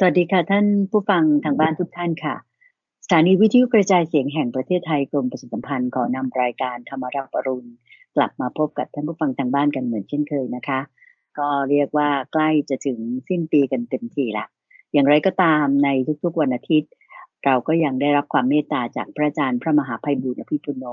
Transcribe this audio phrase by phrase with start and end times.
[0.00, 2.34] สวัสดีค่ะ ท่านผู้ฟังทางบ้านทุกท่านค่ะ
[3.04, 7.68] สถานีวิทยุกระจายเสียงแห่งประเทศไทยกรมประชาสัมพันธ์ขอนำรายการธรรมรับปรุณ
[8.16, 10.80] กลับมาพบกับท่านผู้ฟังทางบ้านกันเหมือนเช่นเคยนะคะ
[11.38, 12.98] ก็เรียกว่าใกล้จะถึง
[13.28, 14.46] สิ้นปีกันเต็มทีละ
[14.92, 15.88] อย่างไรก็ตามใน
[16.24, 16.90] ทุกๆวันอาทิตย์
[17.44, 20.84] เราก็ยังได้รับความเมตตาจากพระอาจารย์พระมหาภัยบุญอภิปุโน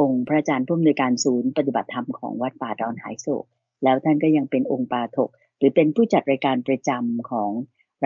[0.00, 3.44] องค์พระอาจารย์ผู้อำนวยการศูนย์ปฏิบัติธรรมของวัดป่าดอนหายโศก
[3.84, 7.50] แล้วท่านก็ยังเป็นองค์ปาถกหรือเป็นผู้จัดรายการประจำของ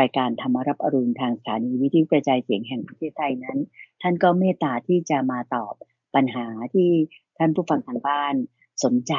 [0.00, 3.58] รายการธรรมรับอรุณทางสถานีวิทยุกระจายเสียงแห่งประเทศไทยนั้น
[4.02, 5.74] ท่านก็เมตตาที่จะมาตอบ
[6.14, 6.90] ปัญหาที่
[7.38, 8.34] ท่านผู้ฟังทางบ้าน
[8.84, 9.14] สนใจ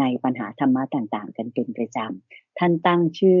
[0.00, 3.40] ในปัญหาธรรมะต่างๆ กันเป็นประจำท่านตั้งชื่อ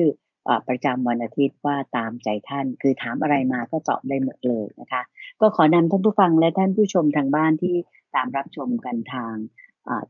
[0.68, 5.02] ประจำวันอาทิตย์ว่าตามใจท่าน คือถามอะไรมาก็ตอบได้หมดเลยนะคะ
[5.40, 7.74] ก็ขอนำท่านผู้ฟังและท่านผู้ชมทางบ้านที่
[8.14, 9.34] ตามรับชมกันทาง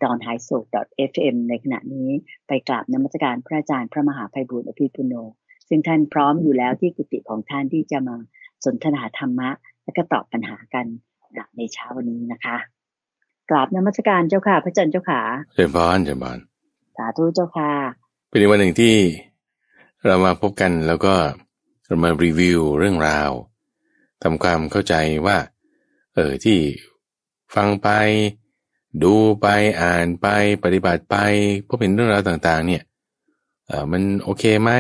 [0.02, 0.77] ดอนไฮโซด
[1.11, 2.09] .fm ในขณะนี้
[2.47, 5.15] ไปกราบนมัสการพระอาจารย์พระมหาภัยบุญอภิปุโน
[5.70, 8.16] ซึ่งท่านพร้อมอยู่แล้วที่กุฏิของท่านที่จะมา
[8.65, 9.51] สนทนาธรรมะ
[9.85, 10.87] และก็ตอบปัญหากัน
[11.57, 12.57] ในเช้าวันนี้นะคะ
[13.51, 15.21] กราบนมัสการเจ้าค่ะ พระอาจารย์เจ้าค่ะ
[15.54, 16.38] เชิญพานเชิญพาน
[16.96, 17.73] สาธุเจ้าค่ะ
[18.29, 18.96] เป็นวันหนึ่งที่
[20.07, 21.15] เรามาพบกันแล้วก็
[21.87, 23.30] เรามารีวิวเรื่องราว
[24.23, 24.95] ทำความเข้าใจ
[25.27, 25.37] ว่า
[26.15, 26.59] เออที่
[27.55, 27.88] ฟังไป
[29.02, 29.46] ดูไป
[29.80, 30.27] อ่านไป
[30.65, 31.16] ปฏิบัติไป
[31.68, 32.82] พบเห็นเรื่องราวต่าง ๆ เนี่ย
[33.66, 34.73] เออมันโอเคไหม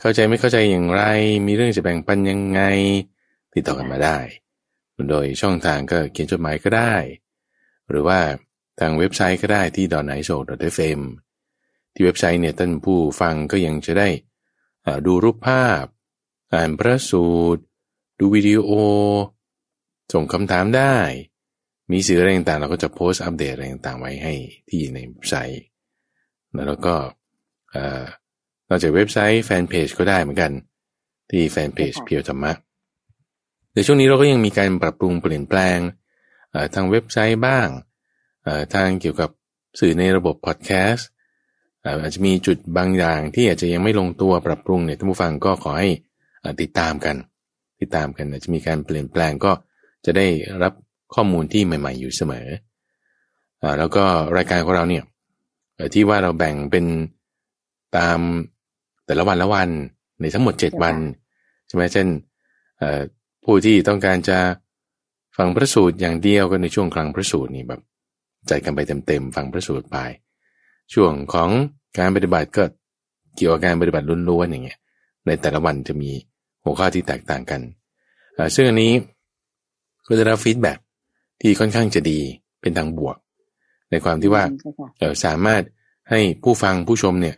[0.00, 1.02] เข้าใจไม่เข้าใจอย่างไร
[1.46, 2.60] มีเรื่องจะแบ่งปันยังไง
[3.54, 4.18] ติดต่อกันมาได้
[5.10, 6.94] โดยช่องทางก็เขียนจดหมายก็ได้
[7.88, 8.20] หรือว่า
[8.80, 10.36] ทางเว็บไซต์ก็ได้ที่ d o n i s o
[10.76, 11.00] f m
[11.94, 14.08] ที่เว็บไซต์เนี่ยท่านผู้ฟังก็ยังจะได้
[15.06, 15.84] ดูรูปภาพ
[16.52, 17.62] อ่านพระสูตร
[18.18, 18.70] ดูวิดีโอ
[20.12, 20.96] ส่งคำถามได้
[21.90, 24.34] มีสื่ออะไรต่างๆเราก็จะโพสต์อัปเดตอะไรต่างๆไว้ให้
[24.68, 25.62] ที่ในเว็บไซต์
[26.66, 26.94] แล้วก็
[28.70, 30.52] นอกจากเว็บไซต์แฟนเพจก็ได้เหมือนกัน
[31.30, 32.52] ที่แฟนเพจเพียวธรรมะ
[33.74, 35.78] ในช่วงนี้เราก็ยังมีการปรับปรุงเปลี่ยนแปลง
[36.74, 37.68] ทางเว็บไซต์บ้าง
[38.74, 39.30] ทางเกี่ยวกับ
[39.80, 41.08] สื่อในระบบพอดแคสต์
[42.02, 45.90] อาจจะมีจุดบางอย่างที่อาจจะยังไม่ลงตัวปรับปรุงเนี่ยท่านผู้ฟังก็ขอให้
[46.60, 47.16] ติดตามกัน
[47.80, 49.52] ติดตามกันอาจจะมีการเปลี่ยนแปลงก็
[50.06, 50.26] จะได้
[50.62, 50.72] รับ
[51.14, 52.46] ข้อมูลที่ใหม่ ๆ อยู่เสมอ
[53.78, 54.04] แล้วก็
[54.36, 55.04] รายการของเราเนี่ย
[55.94, 56.84] ที่ว่าเราแบ่งเป็น
[57.96, 58.18] ตาม
[59.10, 59.70] แต่ละวันละวัน
[60.20, 60.96] ในทั้งหมดเจ็ดวัน
[61.66, 62.06] ใช่ไหมเช่น
[63.44, 64.38] ผู้ที่ต้องการจะ
[65.36, 67.80] ฟังพระสูตรอย่างเดียวก็ในช่วงกลางพระสูตรนี่แบบ
[68.48, 69.96] ใจกันไปเต็มๆฟังพระสูตรไป
[70.94, 71.48] ช่วงของ
[71.98, 72.64] การปฏิบัติก็
[73.36, 74.78] เกี่ยวกับการปฏิบัติล้วนๆอย่างเงี้ย
[75.26, 76.10] ในแต่ละวันจะมี
[76.64, 77.60] หัวข้อที่แตกต่างกัน
[78.54, 78.92] ซึ่งอันนี้
[80.06, 80.72] ก็จะรับฟีดแบ็
[81.40, 82.20] ที่ค่อนข้างจะดี
[82.60, 83.16] เป็นทางบวก
[83.90, 84.44] ในความที่ว่า
[85.24, 85.62] สามารถ
[86.10, 87.36] ให้ผู้ฟังผู้ชมเนี่ย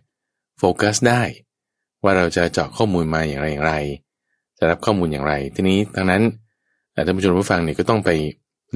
[0.59, 1.23] โฟกัสได้
[2.05, 3.75] ว่าเราจะเจาะข้อมูลมาอย่างไรอย่างไร
[4.59, 6.23] จะรับข้อมูลอย่างไร ทีนี้ทั้งนั้น
[6.95, 8.11] ท่านผู้ชมผู้ฟังเนี่ยก็ต้องไป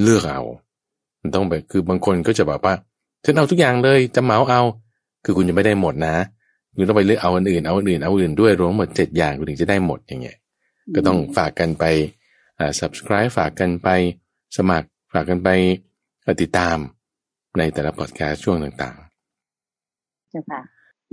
[0.03, 0.43] เลือกเอา
[1.37, 2.75] ต้องไปคือบางคนก็จะบอกว่า
[3.25, 4.63] ฉันเอาทุกอย่างเลยจะเหมาเอา
[5.25, 6.15] คือคุณจะไม่ได้หมดนะ
[6.77, 10.37] คุณต้องไปเลือกเอาอันอื่นเอาอันอื่นเอาอื่นด้วยรวมหมดเจ็ดอย่างคุณถึงจะได้หมดอย่างเงี้ย
[10.95, 11.85] ก็ต้องฝากกันไป
[12.59, 13.89] อ่า subscribe ฝากกันไป
[14.57, 15.49] สมัครฝากกันไป
[16.43, 16.77] ติดตาม
[17.59, 20.61] ในแต่ละพอดแคสต์ช่วงต่างๆใช่ค่ะ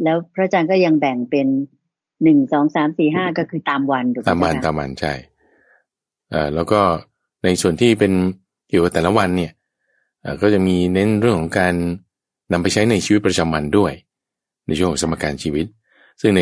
[0.03, 1.47] แล้วพระอาจารย์ก็ยังแบ่งเป็น
[2.23, 5.13] หนึ่งสองสามสี่ห้าก็คือตามวันถูกไหมตามวันตามวันใช่
[6.33, 6.81] อ่าแล้วก็
[7.43, 8.13] ในส่วนที่เป็น
[8.69, 9.51] เกี่ยวกับแต่ละวันเนี่ย
[10.41, 11.73] ก็จะมีเน้นเรื่องของการ
[12.51, 13.93] นำไปใช้ในชีวิตประจำวันด้วย
[14.67, 15.65] ในช่วงของสมการชีวิต
[16.21, 16.41] ซึ่งใน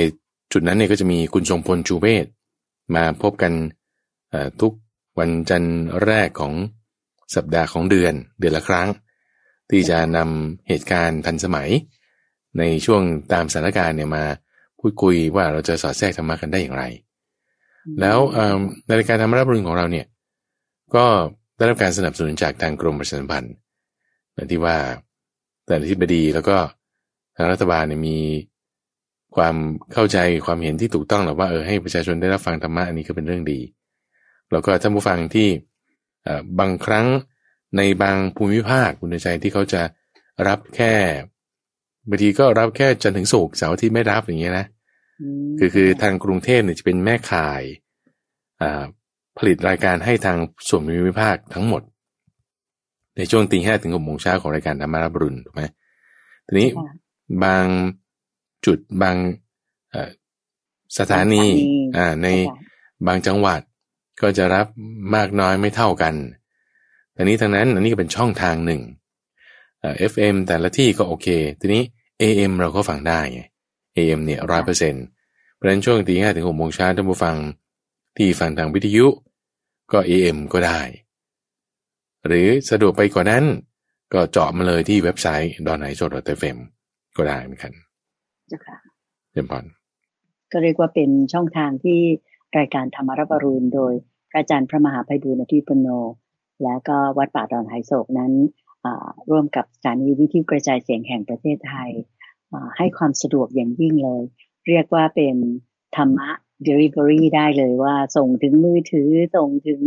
[0.51, 2.25] จุดนั้นเนี่ยก็จะมีคุณทรงพลชูเวศ
[2.95, 3.53] มาพบกัน
[4.61, 4.73] ทุก
[5.19, 6.53] วันจันทร์แรกของ
[7.35, 8.87] สัปดาห์ของเดือนเดือนละครั้ง
[9.69, 11.69] ที่จะนำเหตุการณ์ทันสมัย
[12.59, 13.01] ในช่วง
[13.33, 14.25] ตามสถานการณ์เนี่ยมา
[14.81, 16.83] พูดคุยว่าเราจะสอดแทรกธรรมะกันได้อย่างไร
[18.01, 18.17] แล้ว
[18.85, 20.05] ในรายการธรรมรับรุนของเราเนี่ย
[20.95, 21.05] ก็
[21.57, 23.53] ได้รับการสนับสนุนจากทางกรมประชาสัมพันธ์
[24.51, 24.77] ที่ว่า
[25.65, 26.57] แต่ที่บดีแล้วก็
[27.35, 28.17] ทางรัฐบาลเนี่ยมี
[29.35, 29.55] ความ
[29.93, 33.59] เข้าใจความเห็นที่ถูกต้องหรือว่าเออให้ประชาชนได้รับฟังธรรมะอันนี้ก็เป็นเรื่องดี
[34.51, 35.47] แล้วก็ท่านผู้ฟังที่
[36.59, 37.07] บางครั้ง
[37.77, 39.81] ในบางภูมิภาคคุณใจที่เขาจะ
[40.47, 40.93] รับแค่
[42.07, 44.65] บางทีก็รับแค่จนถึงสุกเสาร์ที่ไม่รับอย่างเงี้ยนะ
[45.59, 47.63] คือคือทางกรุงเทพเนี่ยจะเป็นแม่ข่าย
[49.37, 50.37] ผลิตรายการให้ทาง
[50.67, 51.81] ส่วนภูมิภาคทั้งหมด
[53.17, 55.63] ในช่วงตีห้าถึงหกโมงเช้าของรายการธรรมารับรุนถูกไหม
[56.47, 56.69] ทีนี้
[57.43, 57.65] บาง
[58.65, 59.15] จุดบาง
[60.99, 61.43] สถานี
[61.97, 62.27] อ่าใน
[63.07, 63.61] บางจังหวัด
[64.21, 64.67] ก็จะรับ
[65.15, 66.13] มากน้อยไม่เท่ากัน
[67.15, 68.81] ทีนี้ทางนั้นอันนี้ก็เป็นช่องทางหนึ่ง
[69.97, 71.27] FM แต่ละที่ก็โอเค
[71.61, 71.83] ทีนี้
[72.21, 73.41] AM เราก็ฟังได้ไง
[73.97, 75.05] AM เนี่ยร้อยเปอร์เซ็นต์
[75.55, 77.35] เพราะฉะนั้นช่วงตีห้าถึงหกโมงเช้าท่านผู้ฟัง
[78.17, 79.07] ที่ฟังทางวิทยุ
[79.91, 80.81] ก็ AM ก็ได้
[82.27, 83.45] หรือสะดวกไปกว่านั้น
[84.13, 86.57] ก็เจาะมาเลยที่เว็บไซต์ donhaisok dot FM
[87.17, 87.73] ก็ได้เหมือนกัน
[88.51, 88.77] จ้ะค่ะ
[89.33, 89.65] เยี่ยมพน
[90.51, 91.99] ก็เรียกว่าเป็นช่องทางที่
[92.57, 93.93] รายการธรรมรับรุณโดย
[94.29, 95.87] พระอาจารย์พระมหาภัยบุญอภิปุโน
[96.63, 98.33] และก็วัดป่าดอนไฮโศกนั้น
[99.29, 101.91] ร่วมกับสถานีวิทยุกระจายเสียงแห่งประเทศไทย
[102.77, 104.23] ให้ความสะดวกอย่างยิ่งเลย
[104.67, 105.35] เรียกว่าเป็น
[105.95, 106.29] ธรรมะ
[106.67, 109.81] Delivery ได้เลยว่าส่งถึงมือถือส่งถึง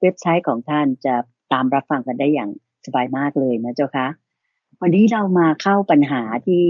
[0.00, 1.14] เว็บไซต์ของท่านจะ
[1.52, 2.50] ตามรับฟังกันได้อย่าง
[2.86, 4.06] สบายมากเลยนะเจ้าคะ
[4.80, 6.64] วันนี้เรามาเข้าปัญหาที่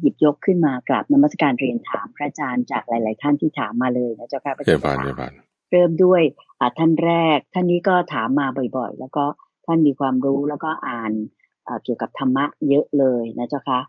[0.00, 4.74] หยิบยกขึ้นมากราบนมัสการเรียนถามพระอาจารย์จากหลาย ๆ ท่านที่ถามมาเลยนะเจ้าค่ะพระอาจารย์
[5.70, 6.22] เริ่มด้วย
[6.78, 8.46] ท่านแรก ท่านนี้ก็ถามมา
[8.76, 9.24] บ่อย ๆ แล้วก็
[9.66, 11.12] ท่านมีความรู้แล้วก็อ่าน
[11.82, 13.80] เกี่ยวกับธรรมะเยอะเลยนะเจ้าค่ะ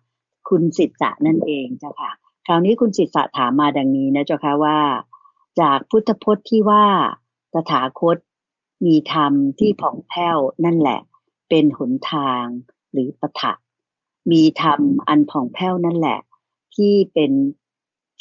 [0.50, 2.12] คุณสิทธะนั่นเองเจ้าค่ะ
[2.48, 4.80] คราวนี้คุณสิทธะถามมาดังนี้นะเจ้าค่ะว่า
[5.62, 6.86] จากพุทธพจน์ที่ว่า
[7.54, 8.18] ตถาคต
[8.86, 11.00] มีธรรมที่ผ่องแผ้วนั่นแหละ
[11.50, 12.44] เป็นหนทาง
[12.92, 13.54] หรือปะทะ
[14.32, 16.20] มีธรรมอันผ่องแผ้วนั่นแหละ
[16.76, 17.32] ที่เป็น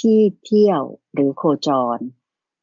[0.00, 0.82] ที่เที่ยว
[1.12, 1.98] หรือโคจร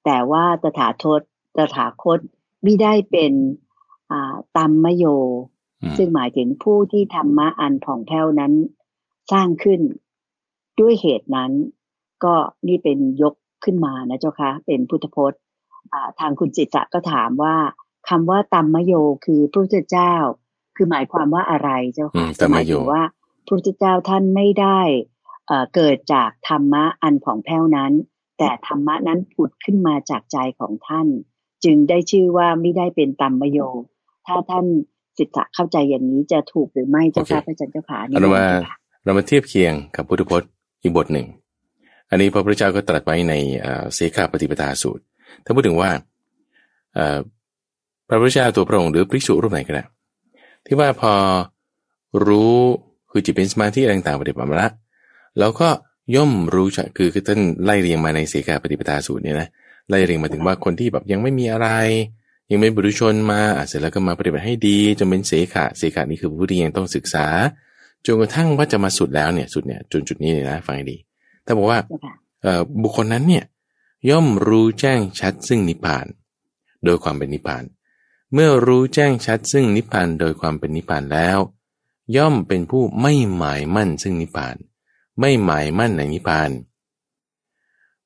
[0.06, 1.22] แต่ว่าตถาคต
[1.58, 2.20] ตถาคต
[2.64, 3.34] ไม่ได้เป็น
[4.58, 5.06] ตัมมโย
[5.98, 8.54] ซึ่งหมายถึงผู้ที่ธรรมะอันผ่องแผ้วนั้น
[9.32, 9.82] สร้างขึ้น
[10.80, 11.52] ด้วยเหตุนั้น
[12.24, 12.34] ก็
[12.68, 13.34] นี่เป็นยก
[13.64, 15.42] ขึ้นมานะเจ้าคะเป็นพุทธพจน์
[16.20, 17.56] ทางคุณจิตจะก็ถามว่า
[18.10, 18.94] คำว่าตัมมโย
[19.26, 20.14] คือพระพุทธเจ้า
[20.76, 23.04] คือหมายความว่าอะไรเจ้าค่ะหมายถึงว่า
[23.46, 24.80] พระพุทธเจ้าท่านไม่ได้
[25.76, 27.94] เกิดจากธรรมะอันผ่องแผ้วนั้น
[28.38, 31.08] แต่ธรรมะนั้นผุดขึ้นมาจากใจของท่าน
[31.64, 33.60] จึงได้ชื่อว่าไม่ได้เป็นตัมมโย
[34.28, 34.66] ถ้าท่าน
[35.18, 38.46] สิทธะเข้าใจอย่างนี้จะถูกหรือไม่เจ้าค่ะพระอาจารย์เจ้าค่ะนี่เรามา
[39.04, 40.50] เรามาเทียบเคียงกับพุทธพจน์
[40.82, 41.28] อีกบทหนึ่ง
[42.10, 43.34] อันนี้พระพุทธเจ้าก็ตรัสไว้ใน
[43.94, 45.04] เสขาปฏิปทาสูตร
[45.46, 45.92] ถ้าพูดถึงว่า
[48.08, 49.84] พระพุทธเจ้าตัวพระองค์หรือภิกษุรูปไหนก็ได้
[50.66, 51.14] ที่ว่าพอ
[52.28, 52.56] รู้
[53.12, 54.70] คือจิตเป็นสมาธิต่างๆปฏิบัติมาละ
[55.40, 55.70] แล้วก็
[56.16, 59.48] ย่อมรู้ชัดคือคือท่านไล่เรียงมาในเสกาปฏิปทาสูตรเนี่ยนะ
[59.90, 61.68] ไล่เรียงมาถึงว่าคนที่แบบยังไม่มีอะไร
[62.52, 67.26] ยังไม่บุรุชนมาเสร็จแล้วก็มาปฏิบัติให้ดีจนเป็นเสกาเสกานี่คือผู้ที่ยังต้องศึกษา
[68.06, 70.98] จนกระทั่งว่าจะมาสุดแล้วเนี่ยสุดเนี่ยจนจุดนี้เลยนะฟังให้ดี
[71.46, 71.80] ถ้าบอกว่า
[72.82, 73.46] บุคคลนั้นเนี่ย
[74.10, 76.06] ย่อมรู้แจ้งชัดซึ่งนิพพาน
[76.86, 77.64] โดยความเป็นนิพพาน
[78.34, 81.40] เมื่อรู้แจ้งชัดซึ่งนิพพานโดยความเป็นนิพพานแล้ว
[82.18, 84.56] ย่อมเป็นผู้ไม่หมายมั่นซึ่งนิพพาน
[85.20, 86.50] ไม่หมายมั่นในนิพพาน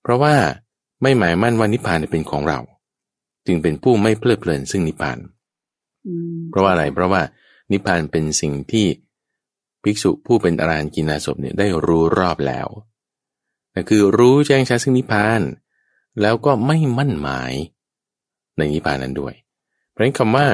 [0.01, 0.35] เพราะว่า
[1.01, 2.59] ไม่หมายมั่นว่านิพพานเป็นของเรา
[3.45, 5.17] จึงเป็นผู้ไม่เพลิดเพลินซึ่งนิพพาน
[6.49, 7.21] เพราะว่าอะไรเพราะว่า
[7.71, 8.85] นิพพานเป็นสิ่งที่
[9.83, 12.67] ภิกษุผู้เป็นอรหันกินาศพเนี่ยได้รู้รอบแล้ว
[13.73, 15.41] นั่นคือรู้แจ้งชัดซึ่งนิพพาน
[16.21, 17.53] แล้วก็ไม่มั่นหมาย
[18.57, 19.33] ในนิพพานนั้นด้วย
[19.89, 20.45] เพราะฉะนั้นคำว่า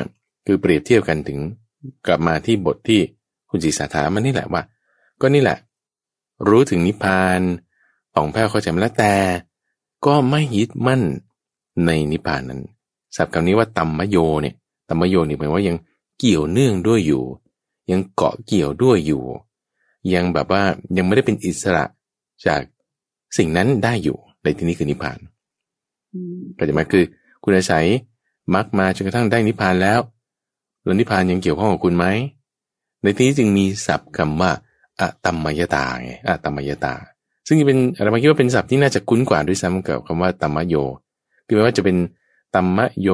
[0.46, 1.40] คือเปรียบเทียบกันถึง
[2.08, 3.02] กลับมาที่บทที่
[3.50, 4.62] คุณศีสาถามันนี่แหละว่า
[5.22, 5.58] ก็นี่แหละ
[6.48, 7.42] รู้ถึงนิพพาน
[8.14, 9.16] ของแพ้วเข้าใจมาแล้วแต่
[10.06, 11.02] ก็ไม่ยึดมั่น
[11.86, 12.62] ในนิพพานนั้น
[13.16, 14.56] สับคำนี้ว่าตัมมโยเนี่ย
[14.90, 15.78] ตัมมโยนี่หมายว่ายัง
[16.20, 17.24] เกี่ยวเนื่องด้วยอยู่
[17.92, 19.24] ยังเกาะเกี่ยวด้วยอยู่
[20.14, 20.64] ยังแบบว่า
[20.98, 21.86] ยังไม่ได้เป็นอิสระ
[22.46, 22.62] จาก
[23.38, 25.20] สิ่งนั้นได้อยู่ในที่นี้คือนิพพาน
[26.58, 27.04] ก็จะมาคือ
[27.44, 27.86] คุณอาศัย
[28.56, 30.00] มักมาจนกระทั่งได้นิพพานแล้ว
[30.84, 32.06] แล้วนิพพานยังเกี่ยวข้องกับคุณไหม
[33.04, 34.52] ในที่นี้จึงมีศัพท์คำว่า
[35.00, 36.94] อะตัมมยตาไงอะตัมมยตา
[37.48, 40.76] ซึ่งเป็นเราคิดว่าเป็นศัพท์ที่น่าจะคุ้นกว่าด้วยซ้ำกับคำว่าตัมมโย
[41.46, 41.98] คือไม่ว่าจะเป็น
[42.56, 43.10] ตัมมโย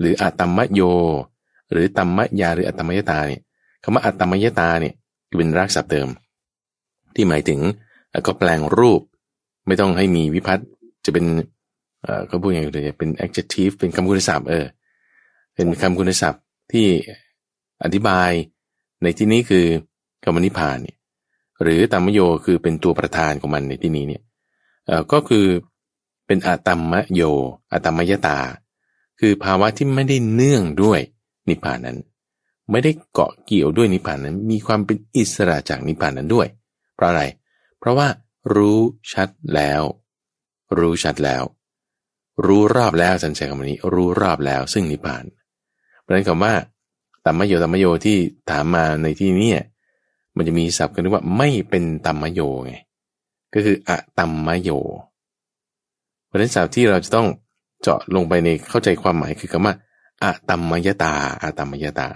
[0.00, 0.80] หรืออะตัมมโย
[1.70, 3.42] หรือตัมมยาหรืออะตัมมยตาเนี่ย
[3.82, 4.94] คำว่าอะตัมยตาเนี่ย
[5.38, 6.08] เป็นรากศัพท์เติม
[7.14, 7.60] ที่หมายถึง
[8.26, 9.00] ก็แปลงรูป
[9.66, 10.66] ไม่ต้องให้มีวิพัฒน์
[11.04, 11.24] จะเป็น
[12.02, 14.66] เอ่อเขาพูดอย่างไรเป็น adjective เป็นคำคุณศัพท์เออ
[15.54, 16.86] เป็นคำคุณศัพท์ที่
[17.84, 18.30] อธิบาย
[19.02, 19.66] ในที่นี้คือ
[20.24, 20.96] กรรมนิพานเนี่ย
[21.62, 24.22] หรือตัมโยคือเป็นตัวประธานของมันในที่นี้เนี่ย
[24.86, 25.46] เอ่อก็คือ
[26.26, 26.80] เป็นอะตัม
[27.14, 27.22] โย
[27.72, 28.38] อะตัมมยตา
[29.20, 31.00] คือภาวะที่ไม่ได้เนื่องด้วย
[31.48, 31.98] นิพพานนั้น
[32.70, 36.48] ไม่ได้เกาะเกี่ยวด้วยนิพพานนั้น มีความเป็นอิสระจากนิพพานนั้นด้วย
[36.94, 37.22] เพราะอะไร
[37.78, 38.08] เพราะว่า
[38.54, 38.80] รู้
[39.12, 39.82] ชัดแล้ว
[40.78, 41.42] รู้ชัดแล้ว
[42.46, 45.24] รู้รอบแล้วสันใช้คำนี้ รู้รอบแล้ว ซึ่งนิพพาน
[46.00, 46.54] เพราะนั้นคำว่า
[47.26, 48.16] ตัมมโยตัมมโยที่
[48.50, 49.50] ถามมาในที่นี้
[50.36, 52.74] มันจะมีศัพท์กันว่าไม่เป็นตัมมโยไง
[53.54, 54.70] ก็คืออะตัมมโย
[56.26, 57.28] เพราะนั้นศัพท์ที่เราจะต้อง
[57.82, 59.74] เจาะลงไปในเข้าใจความหมายคือคำว่า
[60.22, 62.08] อะตัมมยตาอะตัมมยตา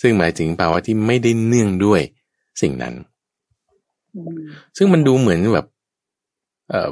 [0.00, 2.00] ซึ่งหมายถึงภาวะที่ไม่ได้เนื่องด้วย
[2.62, 2.94] สิ่งนั้น
[4.76, 5.66] ซึ่งมันดูเหมือนแบบ
[6.70, 6.90] เออ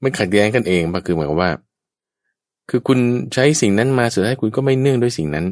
[0.00, 1.50] ไม่ขัดแย้งกันเองปะคือหมายความว่า
[2.70, 2.98] คือคุณ
[3.34, 5.46] ใช้สิ่งนั้นมาสุดท้ายคุณก็ไม่เนื่องด้วยสิ่งนั้น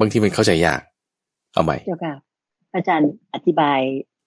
[0.00, 0.80] บางทีมันเข้าใจยาก
[1.52, 2.14] เอาใหม่เจ้าค่ะ
[2.74, 3.78] อาจารย์อธิบาย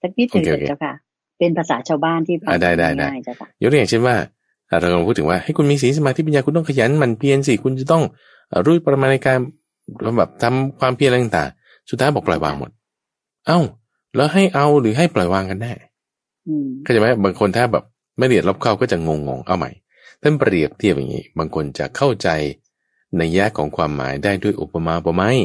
[0.02, 0.94] สักนิดหนึ่งโอเคโอเคเจ้าค่ะ
[1.38, 4.16] เป็นภาษาชาวบ้านที่ฟังอ่าได้ได้ได้ง่ายๆเจ้าค่ะยกตัวอย่างเช่นว่า
[4.68, 8.02] อ่าเรากำลังพูดถึงว่าให้คุณมีศีลสมาธิปัญญาคุณต้องขยันหมันเพียรสิคุณจะต้อง
[8.48, 9.38] เอ่อรู้ประมาณในการ
[10.18, 12.70] แบบทำความเพียรอะไรต่างๆสุดท้ายบอกปล่อยวางหมด
[13.46, 13.58] เอ้า
[14.16, 15.72] แล้วให้เอาหรือให้ปล่อยวางกันแน่
[16.48, 17.84] อืมเข้าใจไหมบางคนถ้าแบบ
[18.18, 19.70] ไม่ละเอียดรอบเข้าก็จะงงงๆเอาใหม่
[20.22, 22.28] ท่านเปรียบเทียบอย่างนี้ บางคนจะเข้าใจ
[23.16, 25.38] ในแยกของความหมายได้ด้วยอุปมาอุปไมย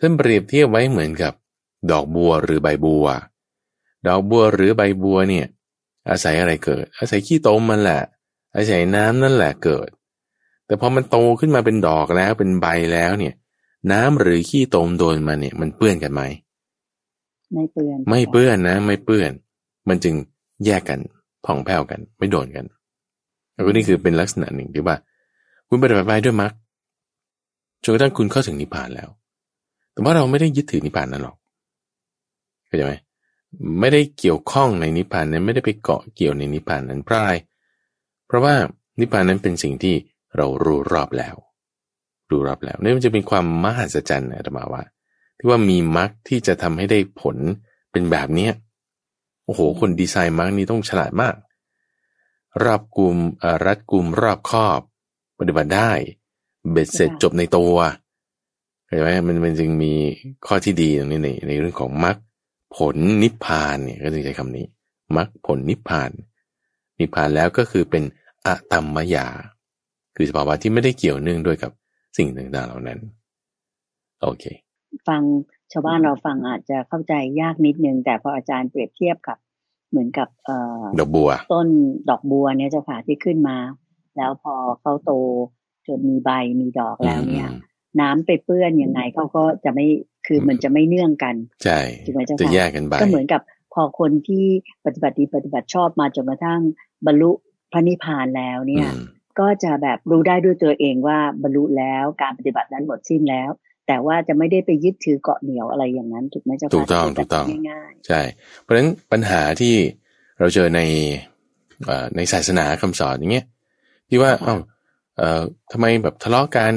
[0.00, 1.32] ท่านเปรียบเทียบไว้เหมือนกับ
[1.90, 3.06] ดอกบัวหรือใบบัว
[4.06, 5.46] ดอกบัวหรือใบบัวเนี่ย
[6.08, 8.02] อาศัยอะไรเกิด อาศัยขี้ตมมันแหละ
[8.56, 9.88] อาศัยน้ำนั่นแหละเกิด
[10.66, 13.34] แต่พอมันโตขึ้นมาเป็นดอกแล้วเป็นใบแล้วเนี่ย
[13.92, 16.22] น้ำหรือขี้ตมโดนมาเนี่ย มันเปื้อนกันไหม
[17.52, 19.32] ไม่เปื้อนไม่เปื้อนนะ ไม่เปื้อน
[19.88, 20.14] มันจึง
[20.64, 21.00] แยกกัน
[21.44, 22.66] ผ่องแผ้วกัน ไม่โดนกัน
[23.52, 24.96] แล้วก็นี่คือเป็นลักษณะหนึ่งที่ว่า
[25.68, 26.52] คุณปฏิบัติไปด้วยมรรค
[27.82, 29.08] จนกระทั่งคุณเข้าถึงนิพพานแล้ว
[29.92, 31.36] แต่ว่าเราไม่ได้ยึดถือนิพพานนั้นหรอก
[32.66, 32.92] เข้าใจไหม
[33.80, 37.32] ไม่ได้เกี่ยวข้องในนิพพานนั้นไม่ได้ไปเกาะเกี่ยวในนิพพานนั้นเพราะอะไร
[38.26, 38.54] เพราะว่า
[39.00, 39.94] นิพพานนั้นเป็นสิ่งที่
[40.36, 41.34] เรารู้รอบแล้ว
[42.30, 44.82] รู้รอบแล้วนี่มันจะเป็นความมหัศจรรย์นะธรรมาว่า
[45.38, 47.36] ที่ว่ามีมรรคที่จะทำให้ได้ผล
[47.92, 48.52] เป็นแบบเนี้ย
[49.44, 51.34] โอ้โห คนดีไซน์มรรคนี้ต้องฉลาดมาก
[52.64, 54.80] รอบกลุ่มเอ่อรัดกลุ่มรอบครอบ
[55.38, 55.92] ปฏิบัติได้
[56.70, 57.76] เบ็ดเสร็จจบในตัว
[58.86, 59.92] เห็นไหมมันมันจึงมี
[60.46, 62.16] ข้อที่ดีตรงนี้ในในเรื่องของมรรค
[62.76, 64.66] ผลนิพพานเนี่ยก็จึงใช้คำนี้
[65.16, 66.10] มรรคผลนิพพาน
[66.98, 68.02] นิพพานแล้วก็คือเป็น
[68.46, 69.26] อะตัมมยา
[70.16, 71.72] คือสภาวะที่ไม่ได้เกี่ยวเนื่องด้วยกับ
[72.16, 73.00] สิ่งต่างๆเหล่านั้น
[74.22, 74.44] โอเค
[75.08, 75.22] ฟัง
[75.72, 79.38] ชาวบ้านเราฟังอาจจะเข้าใจยากนิดนึง แต่พออาจารย์เปรียบเทียบกับ
[79.90, 81.68] เหมือนกับเอ่อดอกบัว ต้น
[82.10, 83.56] ดอกบัวเนี่ยเจ้าค่ะที่ขึ้นมา
[84.16, 85.12] แล้วพอเขาโต
[85.86, 86.30] จนมีใบ
[86.60, 87.60] มีดอกแล้วเนี่ยอืม
[88.00, 89.86] น้ำไปเปื้อนยังไงเขาก็จะไม่
[90.26, 93.40] คือมันจะไม่เนื่องกัน ใช่ถูกไหมเจ้าค่ะจะแยกกันไปก็เหมือนกับ
[93.74, 94.46] พอคนที่
[94.84, 96.60] ปฏิบัติดีปฏิบัติชอบมาจนกระทั่ง
[97.06, 97.30] บรรลุ
[97.72, 99.04] พระนิพพานแล้วเนี่ยอืม
[99.40, 103.50] ก็จะแบบรู้ได้ด้วยตัวเองว่าบรรลุแล้วการปฏิบัตินั้นหมดสิ้นแล้ว
[103.86, 108.20] แต่ว่าจะไม่ได้ไปยึดถือเกาะเหนียวอะไรอย่างนั้นถูกไหมเจ้าค่ะถูกต้องที่ถูกต้องแบบง่ายใช่
[108.60, 109.74] เพราะฉะนั้นปัญหาที่
[110.38, 110.80] เราเจอใน
[111.84, 113.46] เอ่อในศาสนาคำสอนอย่างเงี้ย
[114.08, 114.56] ที่ว่าเอ้า
[115.18, 116.74] เอ่อทำไมแบบทะเลาะกัน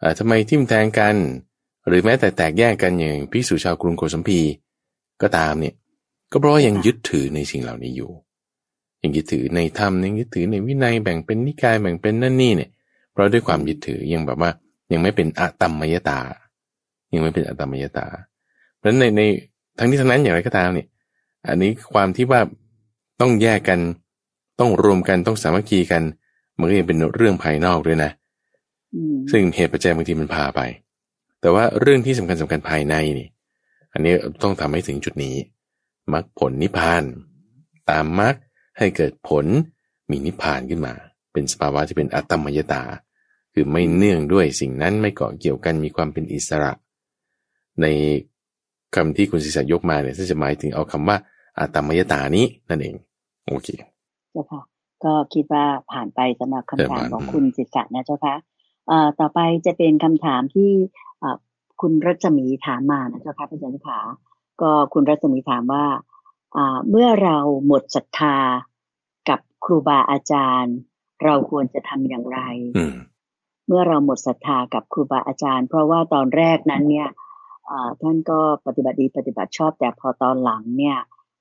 [0.00, 1.14] เอ่อทำไมทิมแทงกัน
[1.88, 4.40] หรือแม้แต่แตกแยกกันอย่างพิสูจชาวกรุงโกสัมพี
[5.22, 5.74] ก็ตามเนี่ย
[6.32, 8.10] ก็เพราะว่ายังยึดถือในสิ่งเหล่านี้อยู่
[9.04, 12.70] ยังยึดถือในธรรมยังยึดถือในวินัยแบ่งเป็นนิกายแบ่งเป็นนั่นนี่เนี่ย
[13.12, 14.50] เพราะด้วยความยึดถือยังแบบว่า
[14.92, 16.20] ยังไม่เป็นอะตัมมยตา
[17.14, 18.06] ยังไม่เป็นอะตัมมยตา
[18.78, 19.22] เพราะฉะนั้นในใน
[19.78, 20.86] ทั้งนี้ทั้งนั้นอย่างไรก็ตามเนี่ย
[21.48, 22.40] อันนี้ความที่ว่า
[23.20, 23.80] ต้องแยกกัน
[24.60, 26.02] ต้องรวมกันต้องสามัคคีกัน
[26.58, 30.60] มันก็ยังเป็นเรื่องภายนอกด้วยนะๆอืมซึ่งเหตุปัจจัยบางทีมันพาไป
[31.40, 33.28] แต่ว่าเรื่องที่สำคัญสำคัญภายในนี่
[33.92, 35.36] อันนี้ต้องทำให้ถึงจุดนี้
[36.12, 37.02] มรรคผลนิพพาน
[37.90, 38.34] ตามมรรค
[38.78, 39.44] ให้เกิดผล
[40.10, 40.94] มีนิพพานขึ้นมา
[41.32, 42.82] เป็นสภาวะที่เป็นอัตตมยตา
[43.54, 46.72] คือไม่เนื่องด้วยสิ่งนั้นไม่เกาะเกี่ยวกันมีความเป็นอิสระ
[47.82, 47.86] ใน
[48.94, 51.16] คำที่คุณศิษยกมาเนี่ยจะหมายถึงเอาคำว่า
[51.58, 52.94] อัตตมยตานี้นั่นเอง
[53.46, 53.68] โอเค
[54.32, 54.62] เจ้าค่ะ
[55.04, 58.34] ก็คิดว่าผ่านไปสำหรับคำถามเออผ่านของคุณศิษะนะเจ้าค่ะ
[58.88, 60.70] เอ่อต่อไปจะเป็นคำถามที่
[61.20, 61.36] เอ่อ
[61.80, 63.98] คุณรัศมีถามมานะเจ้าค่ะพระอาจารย์ขา
[64.60, 66.13] ก็คุณรัศมีถามว่าอ่า
[66.90, 68.36] เมื่อเราหมดศรัทธา
[69.28, 70.74] กับครูบาอาจารย์
[71.24, 72.40] เราควรจะทำอย่างไร
[72.76, 72.94] อืม
[73.66, 77.08] เมื่อเราหมดศรัทธากับครูบาอาจารย์ เพราะว่าตอนแรกนั้นเนี่ย
[77.70, 80.98] อ่าท่านก็ปฏิบัติดีปฏิบัติชอบ แต่พอตอนหลังเนี่ย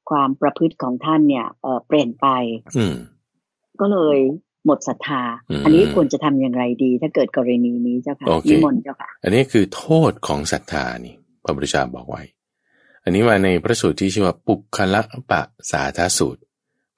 [0.09, 2.27] ความประพฤติของท่านเนี่ยเอ่อเปลี่ยนไป
[2.77, 2.95] อืม
[3.79, 4.17] ก็เลย
[4.65, 12.23] หมดศรัทธาอืมอันนี้ควรจะทำอย่างไรดี ถ้าเกิดกรณีนี้เจ้าค่ะโอเคนิมนต์เจ้าค่ะ อันนี้คือโทษของศรัทธานี่พระพุทธเจ้าบอกไว้
[13.03, 15.41] อันนี้มาในพระสูตรที่ชื่อว่าปุคละปะ
[15.71, 16.41] สาธาสูตร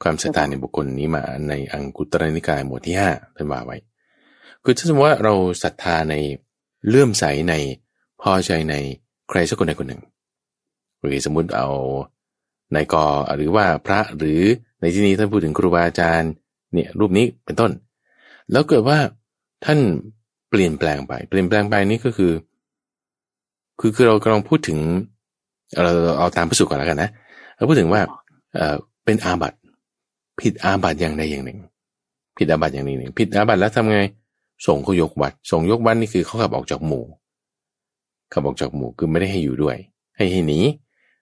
[0.03, 3.77] ความศรัทธาในบุคคลนี้มาในอังกุตรนิกายหมวดที่ห้าท่านว่าไว้
[4.63, 5.33] คือถ้าสมมติว่าเรา
[5.63, 6.15] ศรัทธาใน
[6.87, 7.53] เลื่อมใสใน
[8.21, 8.75] พอใจใน
[9.29, 10.01] ใครสักคนใดคนหนึ่ง
[11.03, 11.69] หรือสมมติเอา
[12.75, 12.95] นายก
[13.35, 14.41] หรือว่าพระหรือ
[14.81, 16.31] ในที่นี้ท่านพูดถึงครูบาอาจารย์
[16.73, 17.71] เนี่ยรูปนี้เป็นต้น
[18.51, 18.97] แล้วเกิดว่า
[19.65, 19.79] ท่าน
[20.49, 22.33] เปลี่ยนแปลงไป เปลี่ยนแปลงไปนี่ก็คือ
[23.79, 24.79] คือคือเรากำลังพูดถึง
[25.73, 27.09] เราเราเอาตามพระสูตรก่อนแล้วกันนะ
[27.55, 28.01] เราพูดถึงว่า
[28.53, 29.57] เอ่อเป็นอาบัติ
[30.41, 31.59] ผิดอาบัติอย่างใดอย่างหนึ่ง
[32.37, 34.01] ผิดอาบัติอย่างใดอย่างหนึ่งผิดอาบัติแล้วทำไง
[34.67, 37.05] ส่งเขายกวัดส่งยกวัดนี่คือเขาขับออกจากหมู่
[38.33, 39.77] ขับออกจากหมู่คือไม่ได้ให้อยู่ด้วย
[40.15, 40.59] ให้ให้หนี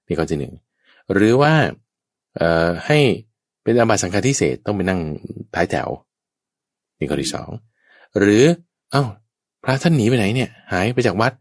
[0.07, 0.53] นี่ข้อที่หนึ่ง
[1.13, 1.53] หรือว่า
[2.37, 2.99] เอ่อให้
[3.63, 4.99] เป็นอาบัติสังฆาทิเศษต้องไปนั่ง
[5.55, 5.89] ท้ายแถว
[6.99, 7.49] นี่ข้อที่สอง
[8.19, 8.43] หรือ
[8.91, 9.05] เอา้า
[9.63, 11.33] พระท่านหนีไปไหนเนี่ย หายไปจากวัด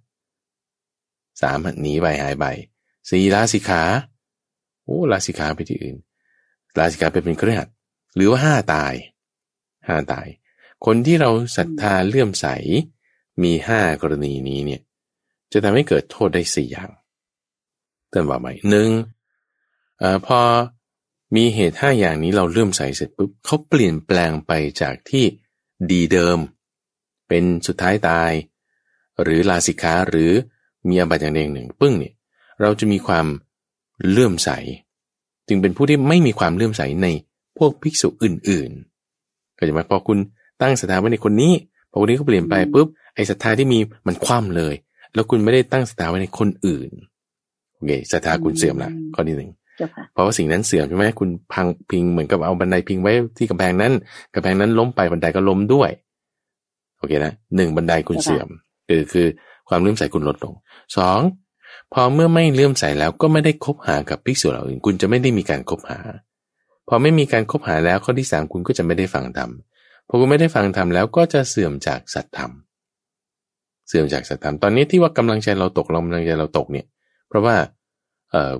[1.42, 2.44] สามหนีไปหายไป
[3.10, 3.82] สี่ลาสิขา
[4.84, 5.96] โอ้ลาสิขาไปที่อื่น
[6.78, 7.68] ลาสิขาไปเป็นเครือขัด
[8.14, 8.94] หรือว่าห้าตาย
[9.88, 10.26] ห้าตาย
[10.84, 12.46] คนที่เราศรัทธาเลื่อมใส
[13.42, 14.80] มีห้ากรณีนี้เนี่ย
[15.52, 16.90] จะทำให้เกิดโทษได้สี่อย่าง
[18.10, 18.90] เตือนว่าไหมหนึ่ง
[20.02, 20.40] อพอ
[21.36, 25.24] มีเหตุห้าอย่างนี้เราเลื่อมใสเสร็จปุ๊บเขาเปลี่ยนแปลงไปจากที่
[25.90, 26.38] ดีเดิม
[27.28, 28.32] เป็นสุดท้ายตาย
[29.22, 30.32] หรือลาสิกขาหรือ
[30.88, 32.14] มีอาบัติอย่างใดอย่างหนึ่ง ปึ้งเนี่ย
[32.62, 33.26] เราจะมีความ
[34.10, 34.50] เลื่อมใส
[35.48, 37.06] จึงเป็นผู้ที่ไม่มีความเลื่อมใสใน
[37.58, 40.18] พวกภิกษุอื่นๆก็จะมาพอคุณ
[40.60, 41.52] ตั้งศรัทธาไว้ในคนนี้
[41.90, 44.74] พอคนนี้เขาเปลี่ยนไปปุ๊บไอ้ศรัทธาที่มีมันคว่ำเลย
[45.14, 46.90] แล้วคุณไม่ได้ตั้งศรัทธาไว้ในคนอื่น
[47.74, 49.50] โอเคศรัทธาคุณเสื่อมละข้อที่หนึ่ง
[50.12, 53.92] เพราะว่าสิ่งนั้นเสื่อมใช่ไหมคุณพังพิงเหมือนกับเอาบันไดพิงไว้ที่กำแพงนั้น
[54.34, 55.90] กำแพงนั้นล้มไปบันไดก็ล้มด้วย
[56.98, 58.48] โอเคนะหนึ่งบันไดคุณเสื่อม
[58.88, 59.26] คือคือ
[59.68, 60.54] ความเลื่อมใสคุณลดลง
[60.96, 61.18] สอง
[61.92, 65.98] พอเมื่อไม่เลื่อมใสแล้วก็ไม่ได้คบหากับภิกษุเหล่าอื่นคุณจะไม่ได้มีการคบหา
[66.88, 69.50] พอไม่มีการคบหาแล้วข้อที่สามคุณก็จะไม่ได้ฟังธรรม
[70.08, 72.52] พอคุณไม่ได้ฟังธรรมแล้วก็จะเสื่อมจากสัตธรรม
[73.88, 76.86] เสื่อมจากสัตธรรมตอนนี้ที่ว่ากำลังใจเราตกกำลังใจเราตกเนี่ย
[77.28, 77.56] เพราะว่า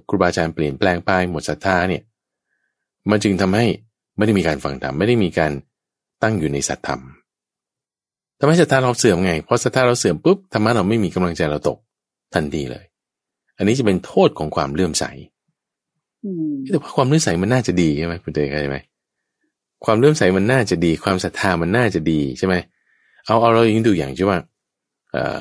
[0.08, 2.02] ครูบาอาจารย์เปลี่ยนแปลงไปหมดศรัทธาเนี่ย
[3.10, 3.66] มันจึงทำให้
[4.16, 5.52] ไม่ได้มีการฟังธรรมไม่ได้มีการ
[6.22, 7.00] ตั้งอยู่ในสัตธรรม
[8.38, 11.78] ทำให้ศรัทธาเราเสื่อมไงพอศรัทธาเราเสื่อมปุ๊บธรรมะเราไม่มีกำลังใจเราตก
[12.34, 12.84] ทันทีเลย
[13.58, 15.04] อันนี้จะเป็นโทษของความเลื่อมใส
[16.70, 18.78] แต่ว่าความเลื่อมใสมันน่าจะดีใช่ไหมคุณเจเข้าใจไหม
[19.84, 22.54] ความเลื่อมใสมันน่าจะดี ความศรัทธามันน่าจะดีใช่ไหม
[23.26, 24.38] เอาเอาเรายิงดูอย่างใช่ว่า
[25.12, 25.38] เอ่อ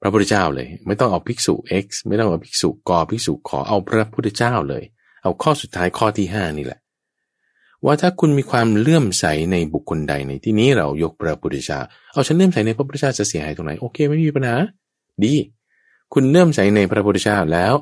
[0.00, 4.82] พระพุทธเจ้าเลย ไม่ต้องเอาภิกษุ X ไม่ต้องเอาภิกษุกภิกษุขอเอาพระพุทธเจ้าเลย
[5.22, 6.80] เอาข้อสุดท้ายข้อที่ห้านี่แหละ
[7.84, 11.78] ว่าถ้าคุณมีความเลื่อมใสในบุคคลใดในที่นี้เรายกพระพุทธเจ้า
[12.12, 14.56] เอาฉันเลื่อมใสในพระพุทธเจ้าจะเสียหายตรงไหนโอเคไม่มีปัญหา
[15.24, 15.34] ดี
[16.12, 17.74] คุณเลื่อมใสในพระพุทธเจ้าแล้ว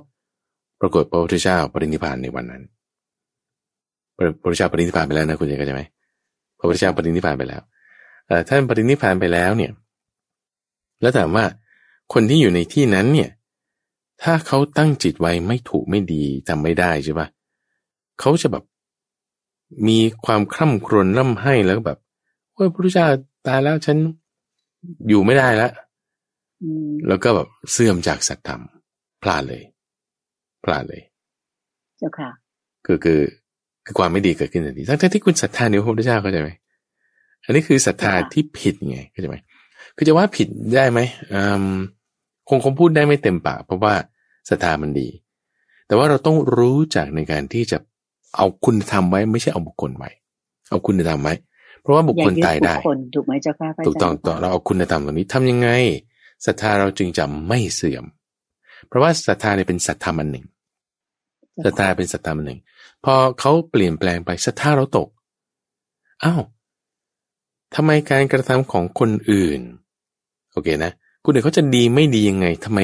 [0.80, 2.62] ปรากฏพระพุทธเจ้าปรินิพานในวันนั้น
[4.16, 5.82] พระพุทธเจ้าปรินิพานไปแล้วนะคุณเจเข้าใจไหม
[6.58, 7.62] พระพุทธเจ้าปรินิพานไปแล้ว
[8.48, 9.72] ท่านปรินิพานไปแล้วเนี่ย
[11.00, 11.44] แล้วถามว่า
[12.12, 13.30] คนที่อยู่ในที่นั้นเนี่ย
[14.22, 17.26] ถ้าเขาตั้งจิตไว้ไม่ถูกไม่ดีทำไม่ได้ใช่ปะ
[18.20, 18.64] เขาจะแบบ
[19.88, 21.98] มีความคร่ำครวญร่ำไห้แล้วแบบ
[22.56, 23.06] ว่าพระพุทธเจ้า
[23.46, 23.96] ตายแล้วฉัน
[25.08, 25.72] อยู่ไม่ได้แล้ว
[27.08, 28.62] แล้วก็แบบเสื่อมจากสัตธรรม
[29.22, 29.62] พลาดเลย
[30.64, 31.02] พลาดเลย
[31.98, 32.30] เจ้าค่ะ
[32.86, 33.20] คือคือ
[33.84, 36.50] คือความไม่ดีเกิดขึ้นทันทีทั้งที่คุณศรัทธาในพระพุทธเจ้าเข้าใจไหม
[37.44, 39.36] อันนี้คือศรัทธาที่ผิดไงเข้าใจไหม
[39.96, 41.00] คือจะว่าผิดได้ไหม
[42.48, 43.94] คงคงพูดได้ไม่เต็มปากเพราะว่า
[44.50, 45.08] ศรัทธามันดี
[45.86, 47.78] แต่ว่าเราต้องรู้จักในการที่จะ
[48.36, 50.10] เอาคุณธรรมไว้ไม่ใช่เอาบุคคลไว้
[50.70, 51.34] เอาคุณธรรมไว้
[51.82, 52.74] เพราะว่าบุคคลตายได้
[53.14, 55.68] ถูกไหมเจ้าค่ะถูกต้องต่อเราเอาคุณธรรมตรงนี้ทำยังไง
[56.46, 58.04] ศรัทธาเราจึงจะไม่เสื่อม
[58.86, 60.46] เพราะว่าศรัทธาเนี่ยเป็นศรัทธามันหนึ่ง
[61.64, 62.60] ศรัทธาเป็นศรัทธามันหนึ่ง
[63.04, 65.08] พอเขาเปลี่ยนแปลงไปศรัทธาเราตก
[66.24, 66.42] อ้าว
[67.74, 69.60] ทำไมการกระทำของคนอื่น
[70.52, 70.92] โอเคนะ
[71.24, 72.78] คุณอื่นเขาจะดีไม่ดียังไงทำไม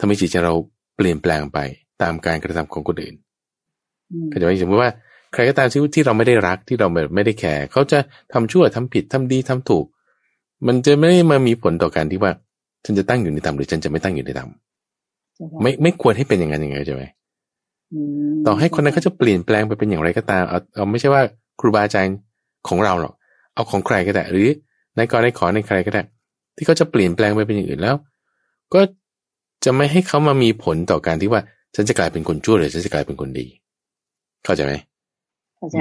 [0.00, 0.54] ทำไมจิตใจเรา
[0.96, 1.58] เปลี่ยนแปลงไป
[2.02, 3.14] ตามการกระทำของคนอื่น
[4.28, 4.90] เข้าใจไหมสมมติว่า
[5.32, 7.98] ใครก็ตามที่ที่เราไม่ได้รักที่เราแบบไม่ได้แคร์เขาจะ
[8.32, 9.84] ทำชั่วทำผิดทำดีทำถูก
[10.66, 12.32] มันจะไม่ได้มามีผลต่อการที่ว่า
[12.84, 14.50] ฉันจะตั้งอยู่ในธรรมหรือฉันจะไม่ตั้งอยู่ในธรรม
[15.62, 17.02] ไม่ไม่ควรให้เป็นอย่างนั้นยังไงใช่ไหม
[18.46, 21.22] ต่อให้คนนั้นเขาจะเปลี่ยนแปลงไปเป็นอย่างไรก็ตามเอาเอาไม่ใช่ว่า
[21.60, 22.16] ครูบาอาจารย์
[22.68, 23.14] ของเราหรอก
[23.54, 24.48] เอาของใครก็ได้ หรือ
[24.96, 26.02] ในกรในขอในใครก็ได้
[26.56, 27.96] ที่เขาจะเปลี่ยนแปลงไปเป็นอย่างอื่นแล้ว
[28.74, 28.80] ก็
[29.64, 31.42] จะไม่ให้เขามามีผลต่อการที่ว่า
[31.74, 33.46] ฉันจะกลายเป็นคนชั่วหรือฉันจะกลายเป็นคนดี
[34.44, 34.74] เข้าใจไหม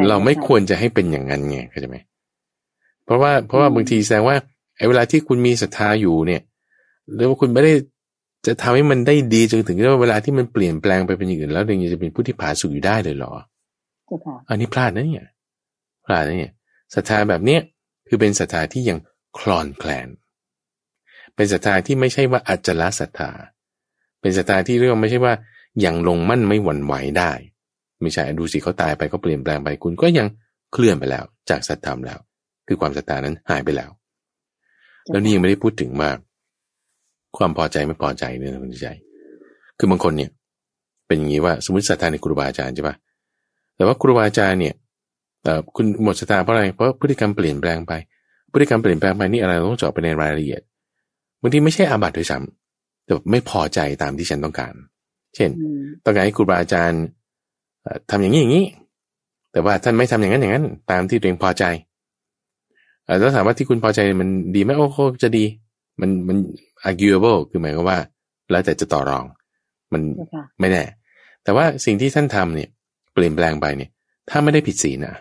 [0.09, 1.97] เราไม่ควรจะให้เป็นอย่างนั้นไงเข้าใจไหม
[3.05, 4.35] เพราะว่าเพราะว่าบางทีแสดงว่า
[4.77, 6.41] ไอ้เวลาที่คุณมีศรัทธาอยู่เนี่ย
[7.15, 7.74] หรือว่าคุณไม่ได้
[8.48, 13.34] จะทำให้มันได้ดีจนถึงว่าเวลาที่มันเปลี่ยนแปลงไปเป็นอย่างอื่นแล้วยังจะเป็นผู้ที่ผาสุกอยู่ได้เลยเหรอ
[14.50, 15.28] อันนี้พลาดนะเนี่ย
[16.06, 16.54] พลาดนะเนี่ย
[16.95, 17.62] ศรัทธาแบบเนี้ย
[18.08, 18.98] คือเป็นศรัทธาที่ยัง
[19.38, 20.08] คลอนแคลน
[21.36, 23.32] เป็นศรัทธาที่ไม่ใช่ว่าอัจฉริศรัทธา
[24.22, 25.34] เป็นศรัทธาที่เรื่องไม่ใช่ว่า
[25.86, 27.32] ยังลงมั่นไม่หวั่นไหวได้
[28.02, 30.28] ไม่ใช่ดูสิเขาตายไปก็เปลี่ยนแปลงไปคุณก็ยัง
[30.74, 32.19] เคลื่อนไปแล้ว จากศรัทธาแล้ว
[32.67, 33.89] คือความศรัทธานั้นหายไปแล้ว
[35.12, 36.10] แล้วนี่ยังไม่ได้พูดถึงว่า
[37.37, 38.89] ความพอใจไม่พอใจเนี่ยคุณใจ
[39.77, 40.29] คือบางคนเนี่ย
[41.07, 42.95] เป็นอย่างนี้ว่าสมมติศรัทธาในครูบาอาจารย์ใช่ปะ
[43.75, 44.75] แต่ว่าครูบาอาจารย์เนี่ย
[45.75, 47.93] คุณหมดศรัทธาเพราะอะไร เพราะพฤติกรรมเปลี่ยนแปลงไป
[48.51, 50.61] พฤติกรรมเปลี่ยนแปลงไปนี่อะไรต้องเจาะไปในรายละเอียด
[51.41, 54.73] บางทีไม่ใช่อาบัติด้วยซ้ำแต่ไม่พอใจตามที่ฉันต้องการ
[55.35, 55.49] เช่น
[56.03, 57.01] ต้องการให้ครูบาอาจารย์
[58.09, 58.65] ทำอย่างนี้อย่างนี้
[59.51, 61.63] แต่ว่าท่านไม่ทำอย่างนั้นอย่างนั้น ตามที่ตัวเองพอใจ
[63.21, 65.45] ถ้าถามว่าที่คุณพอใจมันดีไหมโอ้โหจะดี
[66.01, 66.37] มันมัน
[66.87, 67.99] arguable คือหมายความว่า
[68.51, 69.25] แล้วแต่จะต่อรอง
[69.93, 70.01] มัน
[70.59, 70.83] ไม่แน่
[71.43, 72.69] แต่ว่าสิ่งที่ท่านทำเนี่ย
[73.13, 73.89] เปลี่ยนแปลงไปเนี่ย
[74.29, 75.15] ถ้าไม่ได้ผิดศีลนะ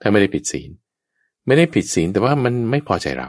[0.00, 0.70] ถ้าไม่ได้ผิดศีล
[1.46, 3.28] ไม่ได้ผิดศีลแต่ว่ามันไม่พอใจเรา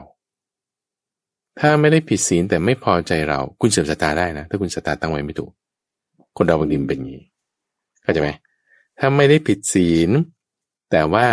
[1.60, 5.52] ถ้าไม่ได้ผิดศีลแต่ไม่พอใจเรา คุณเสื่อมสตาได้นะ ถ้าคุณสตาตั้งไว้ไม่ถูก
[6.38, 7.24] คนเราบางทีเป็นอย่างนี้
[8.04, 8.30] เข้าใจไหม
[9.00, 10.10] ถ้าไม่ได้ผิดศีล
[10.92, 11.28] แต่ว่า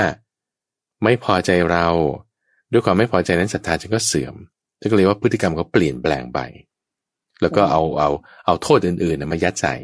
[1.03, 1.87] ไม่พอใจเรา
[2.73, 4.58] ด้วยความไม่พอใจนั้นศรัทธาจะก็เสื่อมจะ
[4.91, 6.41] ก็เลยว่าพฤติกรรมเขาเปลี่ยนแปลงไป
[7.43, 8.11] แล้วก็เอาเอา
[8.47, 9.75] เอาโทษอื่นๆมายัดใส่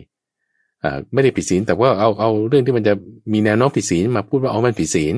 [1.15, 2.95] ไม่ได้ผิดศีลแต่ว่าเอาเอาเรื่องที่มันจะ
[3.33, 5.15] มีแนวโน้มผิดศีลมาพูดว่าเอามันผิดศีล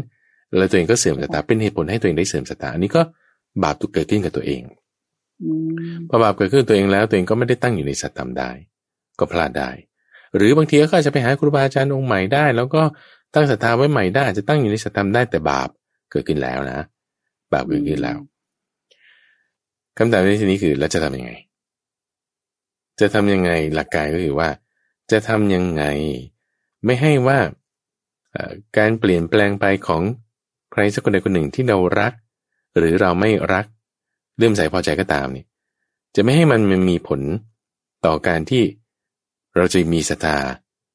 [0.59, 3.03] แล้วตัวเองก็เสื่อมสตาเป็นเหตุผลให้ตัวเองได้เสื่อมสตาอันนี้ก็
[3.63, 4.63] บาปตุกเกิดขึ้นกับตัวเอง
[6.09, 8.51] พอบาปเกิดขึ้นตัวเองแล้วตัวเองก็ไม่ได้ตั้งอยู่ในสัตธรรมได้
[9.19, 9.71] ก็พลาดได้
[10.37, 12.83] หรือบางทีก็อาจจะไปหาครูบาอาจารย์องค์ใหม่ได้ แล้วก็
[13.35, 15.69] ตั้งศรัทธาไว้ใหม่ได้จะตั้งอยู่ในสัตธรรมได้แต่บาป
[16.11, 16.81] เกิดขึ้นแล้วนะ
[17.53, 18.19] บาปเกิดขึ้นแล้ว
[19.99, 21.33] คำถามในที่นี้คือเราจะทำยังไง
[23.01, 24.49] จะทำยังไงหลักการก็คือว่า
[25.11, 25.85] จะทำยังไง
[26.85, 27.39] ไม่ให้ว่า
[28.79, 30.03] การเปลี่ยนแปลงไปของ
[30.73, 32.13] ใครสักคนใดคนหนึ่งที่เรารัก
[32.79, 33.67] หรือเราไม่รัก
[34.39, 35.45] เรื่มใส่พอใจก็ตามนี่
[36.15, 37.21] จะไม่ให้มันมันมีผล
[38.07, 38.63] ต่อการที่
[39.57, 40.39] เราจะมีศรัทธา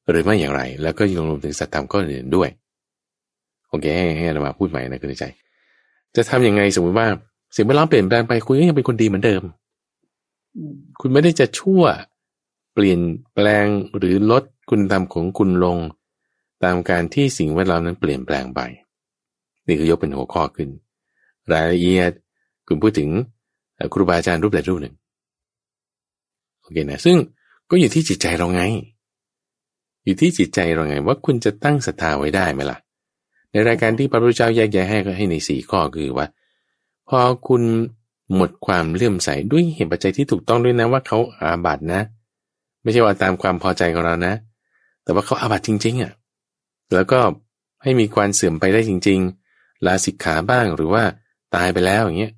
[0.08, 2.48] หรือไม่อย่างไร แล้วก็ยังรวมถึงสัตธรรมก็อื่นด้วย
[3.68, 5.24] โอเคให้ให้เรามาพูดใหม่นะคุณใจ
[6.16, 7.08] จะทํำยังไงสมมติว่า
[7.54, 9.42] สิ่งแวดล้อมเปลี่ยนแปลงไปคุณก็ยังเป็นคนดีเหมือนเดิม
[11.00, 11.82] คุณไม่ได้จะชั่ว
[12.74, 13.00] เปลี่ยน
[13.34, 15.78] แปลงหรือลดคุณธรรมของคุณลง
[16.64, 18.60] ตามการที่สิ่งแวดล้อมนั้นเปลี่ยนแปลงไป
[19.66, 20.68] นี่คือยกเป็นหัวข้อขึ้น
[21.52, 22.12] รายละเอียด
[22.68, 23.10] คุณพูดถึง
[23.92, 24.94] ครูบาอาจารย์รูปใดรูปหนึ่ง
[26.60, 27.16] โอเคนะซึ่ง
[27.70, 28.62] ก็อยู่ที่จิตใจเราไง
[30.04, 32.78] อยู่ที่จิตใจเราไง ว่าคุณจะตั้งศรัทธาไว้ได้ไหมล่ะ
[33.50, 36.32] ในรายการที่พระพุทธเจ้าแยกแยะให้ก็ให้ในสี่ข้อคือว่าพ
[37.18, 37.62] อคุณ
[38.34, 42.00] หมดความเลื่อมใสด้วยเหตุปัจจัยที่ถูกต้องด้วยนะว่าเขาอาบัตินะ
[42.82, 44.34] ไม่ใช่ว่าตามความพอใจของเรานะ
[45.02, 46.12] แต่ว่าเขาอาบัติจริง ๆอะ
[46.94, 47.20] แล้วก็
[47.82, 49.20] ให้มีความเสื่อมไปได้จริง
[49.52, 51.04] ๆ ลาสิกขาบ้างหรือว่า
[51.54, 52.34] ตายไปแล้วอย่างเงี้ย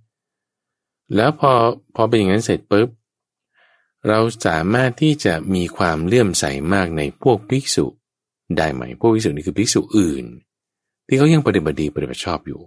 [1.17, 1.53] แล้วพอ
[1.95, 2.89] พอเป็นอย่างนั้นเสร็จปุ๊บ
[4.09, 7.87] เราสามารถที่จะมีความเลื่อมใสมากในพวกภิกษุ
[8.57, 10.25] ได้ไหม พวกภิกษุนี่คือภิกษุอื่น
[11.07, 12.61] ที่เขายังปฏิบัติดีปฏิบัติชอบอยู่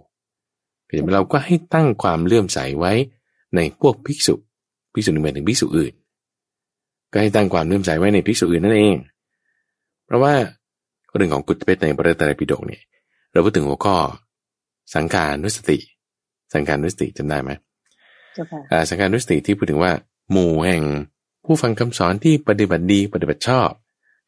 [1.14, 2.92] เราก็ให้ตั้งความเลื่อมใสไว้
[3.56, 4.34] ในพวกภิกษุ
[4.92, 5.92] ภิกษุหนึ่งหมายถึงภิกษุอื่น
[7.12, 8.96] ก็ให้ตั้งความเลื่อมใสไว้ในภิกษุอื่นนั่นเอง
[10.06, 10.34] เพราะว่า
[11.16, 12.82] เรื่องของกุฏเพชในพระไตรปิฎกเนี่ย
[13.32, 13.96] เราพูดถึงหัวข้อ
[14.94, 15.78] สังขารนุสติ
[16.54, 17.50] สังขารนุสติจำได้ไหม
[18.90, 19.92] สังขารนุสติที่พูดถึงว่า
[20.32, 20.82] หมู่แห่ง
[21.44, 23.70] ผู้ฟังคำสอนที่ปฏิบัติดีปฏิบัติชอบ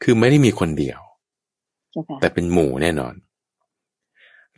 [0.02, 0.98] คือไม่ได้มีคนเดียว
[2.20, 3.14] แต่เป็นหมู่แน่นอน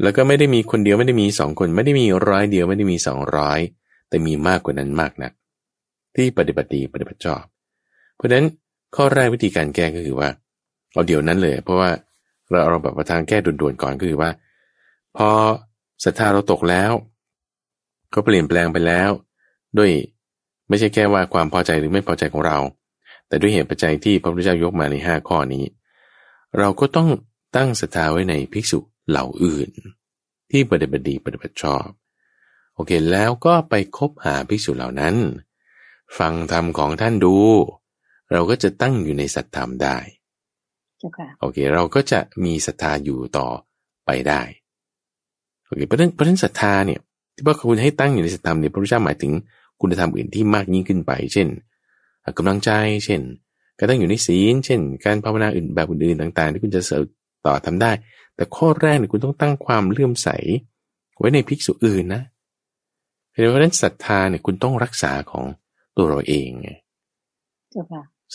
[0.03, 3.59] แล้วก็ไม่ได้มีคนเดียวไม่ได้มีสองคนไม่ได้มีร้อยเดียวไม่ได้มีสองร้อย
[4.09, 5.33] แต่มีมากกว่านั้นมากนัก
[6.17, 7.43] ที่ปฏิบัติดีปฏิบัติชอบ
[8.17, 8.47] เพราะฉะนั้น
[8.97, 10.29] ข้อแรกวิธีการแก้ก็คือว่า
[10.93, 11.91] เอาเดี๋ยวนั้นเลย เพราะว่า
[12.51, 14.31] เราเราแบบประทางแก้ด่วนๆก่อนก็คือว่า
[15.17, 15.29] พอ
[16.05, 16.93] ศรัทธาเราตกแล้ว
[18.15, 19.11] ก็เปลี่ยนแปลงไปแล้ว
[19.79, 19.91] ด้วย
[20.69, 22.59] ไม่ใช่แค่ว่าความพอใจหรือไม่พอใจของเรา
[23.29, 25.65] แต่ด้วยเหตุปัจจัยที่พระพุทธเจ้ายกมาในห้าข้อนี้
[26.59, 27.09] เราก็ต้อง
[27.57, 29.71] ตั้งศรัทธาไว้ในภิกษุ เหล่าอื่น
[30.51, 31.87] ที่ปฏิบัติดีปฏิบัติชอบ
[32.75, 35.15] โอเค แล้วก็ไปคบหาภิกษุเหล่านั้น
[36.19, 37.37] ฟังธรรมของท่านดู
[38.33, 39.97] เราก็จะตั้งอยู่ในสัตธรรมได้
[41.41, 43.49] โอเค เราก็จะมีศรัทธาอยู่ต่อ
[44.07, 44.43] ไปได้
[45.67, 47.01] โอเคเพราะนั้นเพราะนั้นศรัทธาเนี่ย
[47.35, 49.33] ที่พระคุณให้ตั้งอยู่ในสัตธรรมเนี่ยพระพุทธเจ้าหมายถึง
[49.81, 51.49] คุณธรรมอื่นที่มากยิ่งขึ้นไป เช่น
[52.39, 52.71] กำลังใจ
[53.05, 53.21] เช่น
[53.79, 57.05] การตั้งอยู่ในศีล เช่น การภาวนาอื่นแบบอื่นๆต่าง ๆ ที่คุณจะเสริม
[57.47, 57.91] ต่อทำได้
[58.43, 60.29] แต่ข้อแรกเนี่ยคุณต้องตั้งความเลื่อมใส
[61.19, 62.23] ไว้ในภิกษุอื่นนะ
[63.31, 65.45] เพราะฉะนั้นศรัทธาเนี่ยคุณต้องรักษาของ
[65.97, 66.71] ตัวเราเองไง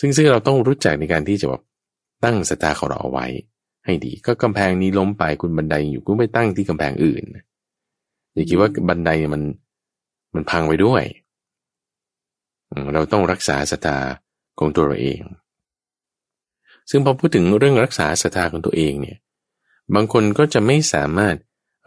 [0.00, 1.62] ซึ่งซึ่งเราต้องรู้จักในการที่จะแบบ
[2.24, 3.26] ตั้งศรัทธาของเราเอาไว้
[3.84, 7.22] ให้ดี ก็กำแพงนี้ล้มไปคุณบันไดอยู่คุณไปตั้งที่กำแพงอื่น
[8.34, 9.42] อย่าคิดว่าบันไดมัน
[10.34, 11.02] มันพังไปด้วย
[12.94, 13.98] เราต้องรักษาศรัทธา
[14.58, 15.20] ของตัวเราเอง
[16.90, 19.18] ซึ่งพอพูดถึงเรื่องรักษาศรัทธาของตัวเองเนี่ย
[19.94, 21.36] บางคนก็จะไม่สามารถ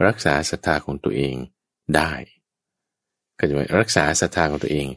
[0.08, 1.36] รักษาศรัทธาของตัวเอง
[1.96, 2.12] ได้
[3.38, 4.88] ก็จะรักษาศรัทธาของตัวเอง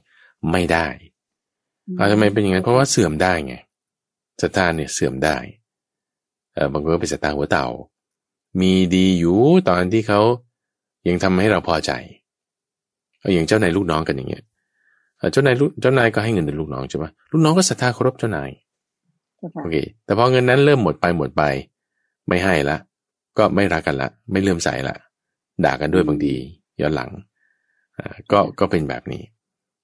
[0.51, 0.87] ไม่ได้
[1.97, 3.55] เอาทำไมเป็นอย่างนั้นเพราะว่าเสื่อมได้ไง
[4.43, 5.37] ศรัทธาเนี่ยเสื่อมได้
[6.55, 7.67] เออบางคนก็เป็นศรัทธาหัวเต่า
[8.61, 9.39] มีดีอยู่
[9.69, 10.21] ตอนที่เขา
[11.09, 11.93] ยังทำให้เราพอใจ
[13.21, 14.45] เอาอย่างเจ้านายลูกน้องกันอย่างเงี้ย
[15.33, 18.51] เจ้านายเจ้านายก็ให้เงินเดือนลูกน้องใช่ไหมลูกน้องก็ศรัทธาเคารพเจ้านาย
[19.63, 21.43] โอเค แต่พอเงินนั้นเริ่มหมดไปหมดไป
[22.29, 22.77] ไม่ให้ละ
[23.39, 24.97] ก็ไม่รักกันละ ไม่เลื่อมใสละ
[25.65, 26.35] ด่ากันด้วยบางที
[26.81, 27.11] ย้อนหลัง
[28.33, 29.23] ก็ก็เป็นแบบนี้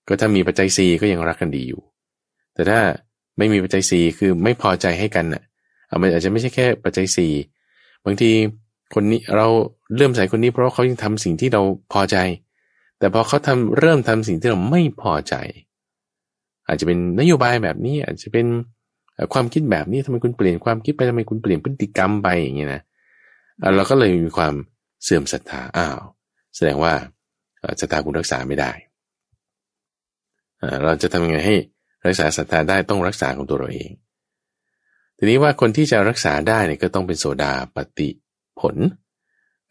[0.08, 1.80] ก็ถ้ามีปัจจัยสี่ก็ยังรักกันดีอยู่
[2.54, 2.80] แต่ถ้า
[3.38, 5.42] ไม่มีปัจจัยสี่คือไม่พอใจให้กันน่ะ
[5.88, 7.32] อามันอาจจะไม่ใช่แค่ปัจจัยสี่
[8.04, 8.30] บางที
[8.94, 9.46] คนนี้เรา
[9.96, 12.16] เริ่มใส่คนนี้เพราะเขายังทำสิ่งที่เราพอใจ
[12.98, 15.34] แต่พอเขาทำเริ่มทำสิ่งที่เราไม่พอใจ
[16.68, 18.46] อาจจะเป็นนโยบายแบบนี้อาจจะเป็น
[19.32, 22.82] ความคิดแบบนี้ทำไมคุณเปลี่ยนความคิดไปทำไมคุณเปลี่ยนพฤติกรรมไปอย่างเงี้ยนะ
[23.76, 24.54] เราก็เลยมีความ
[25.02, 25.98] เสื่อมศรัทธาอ้าว
[26.56, 26.94] แสดงว่า
[27.80, 28.72] ศรัทธาคุณรักษาไม่ได้
[30.84, 31.56] เราจะทำยังไงให้
[32.06, 33.90] รักษาศรัทธาได้ต้องรักษาของตัวเราเอง
[35.16, 38.08] ทีนี้ว่าคนที่จะรักษาได้เนี่ยก็ต้องเป็นโสดาปฏิ
[38.60, 38.76] ผล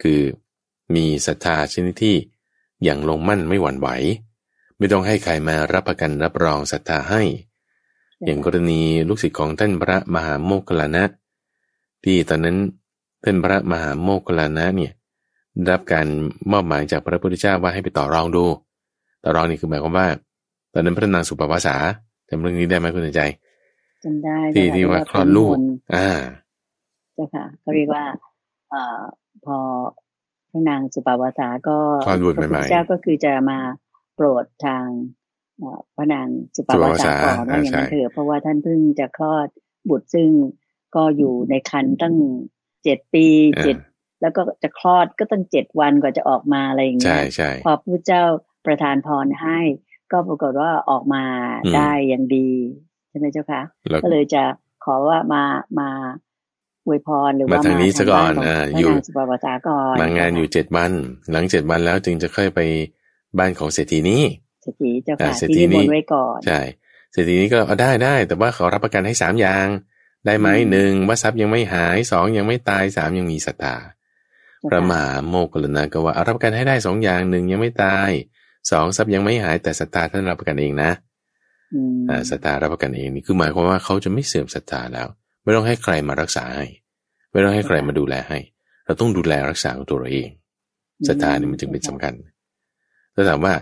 [0.02, 0.22] คือ
[0.96, 2.16] มีศรัทธาชนิดที่
[2.84, 3.90] อย่างลงมั่นไม่หวั่นไหว
[4.78, 7.22] ไม่ต้องให้ใครมารับประกันรับรองศรัทธาให้
[8.26, 11.04] อย่างกรณีลูกศิษย์ของท่านพระมหาโมคคลานะ
[12.04, 12.58] ที่ตอนนั้น
[13.24, 14.94] ท่านพระมหาโมคคลานะเนี่ย
[15.70, 16.08] รับการ
[16.52, 18.46] มอบหมายจากพระพุทธเจ้าว่าให้ไปต่อรองดู
[19.24, 20.08] ต่อรองนี่คือหมายความว่า
[20.74, 21.76] ตอนนั้นพระนางสุปปาสา
[22.30, 23.22] จำเรื่องนี้ได้ไหมคุณใจ
[24.04, 25.56] จำได้ที่ที่ว่าคลอดลูก
[25.96, 26.10] อ่า
[27.14, 28.04] เจ้าค่ะเขาเรียกว่า
[28.70, 29.02] เอ่อ
[29.46, 29.58] พอ
[30.52, 31.78] พระนางสุปปาสาก็
[32.08, 33.60] พระพุทธเจ้าก็คือจะมา
[34.16, 34.86] โปรดทาง
[35.96, 39.48] พระนางสุปปาสาก่อนว่าอย่างนั้นเถอะเพราะว่าท่านเพิ่งจะคลอด
[39.90, 40.30] บุตรซึ่ง
[40.96, 42.16] ก็อยู่ในคันตั้ง
[42.84, 43.26] เจ็ดปี
[43.64, 43.76] เจ็ด
[44.22, 47.24] แล้วก็จะคลอดก็ตั้งเจ็ดวันกว่าจะออกมาอะไรอย่างเงี้ย
[47.66, 48.24] พอพระเจ้า
[48.66, 49.60] ประทานพรให้
[50.12, 51.24] ก็ปรากฏว่าออกมา
[51.76, 52.52] ได้อย่างดี
[53.10, 53.62] ใช่ไหมเจ้าคะ
[54.04, 54.44] ก็เลยจะ
[54.86, 55.44] ขอว่ามา
[55.80, 55.90] มา
[56.86, 60.92] อวยพรหรือว่ามาทางนี้ซะก่อนอ่าอยู่สุภาษาก่อนมางานอยู่เจ็ดวัน
[61.32, 62.60] หลังเจ็ดวันแล้วจึงจะค่อยไป
[63.38, 64.24] บ้านของเศรษฐีนี้
[64.64, 66.60] เศรษฐีเจ้าค่ะที่บนไว้ก่อนใช่
[67.12, 69.68] เศรษฐีนี้ก็เอาได้ได้ แต่ว่าเขารับประกันให้สามอย่าง
[70.26, 73.76] ได้ไหมหนึ่งว่าทรัพย์ยังไม่หายสองยังไม่ตายสามยังมีศรัทธา
[74.70, 78.10] พระมหาโมกขลนาก็ว่ารับประกันให้ได้สองอย่างหนึ่งยังไม่ตาย
[78.72, 80.92] สองทรัพย์ยังไม่หายแต่ศรัทธาท่านรับประกันเองนะ
[82.10, 85.08] อ่าศรัทธารับประกันเองนี่คือหมายความว่าเขาจะไม่เสื่อมศรัทธาแล้ว
[85.44, 86.66] ไม่ต้องให้ใครมารักษาให้
[87.32, 88.40] ไม่ต้องให้ใครมาดูแลให้
[88.86, 90.30] เราต้องดูแลรักษาตัวเราเอง
[91.08, 92.14] ศรัทธานี่มันจึงเป็นสำคัญ
[93.14, 93.54] แล้วถามว่า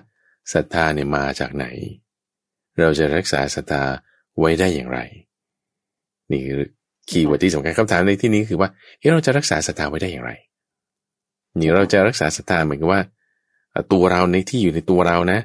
[0.53, 1.65] ศรัทธาเนี่ยมาจากไหน
[2.79, 3.83] เราจะรักษาศรัทธา
[4.39, 4.99] ไว้ได้อย่างไร
[6.31, 6.61] นี่คือ
[7.09, 10.31] keyword ที่สำคัญคำถามในที่นี้คือว่าเราจะรักษาศรัทธาไว้ได้อย่างไร
[11.59, 13.01] นี่เราจะรักษาศรัทธาเหมือนกับว่า
[13.93, 15.39] ตัวเราในที่อยู่ในตัวเรานะ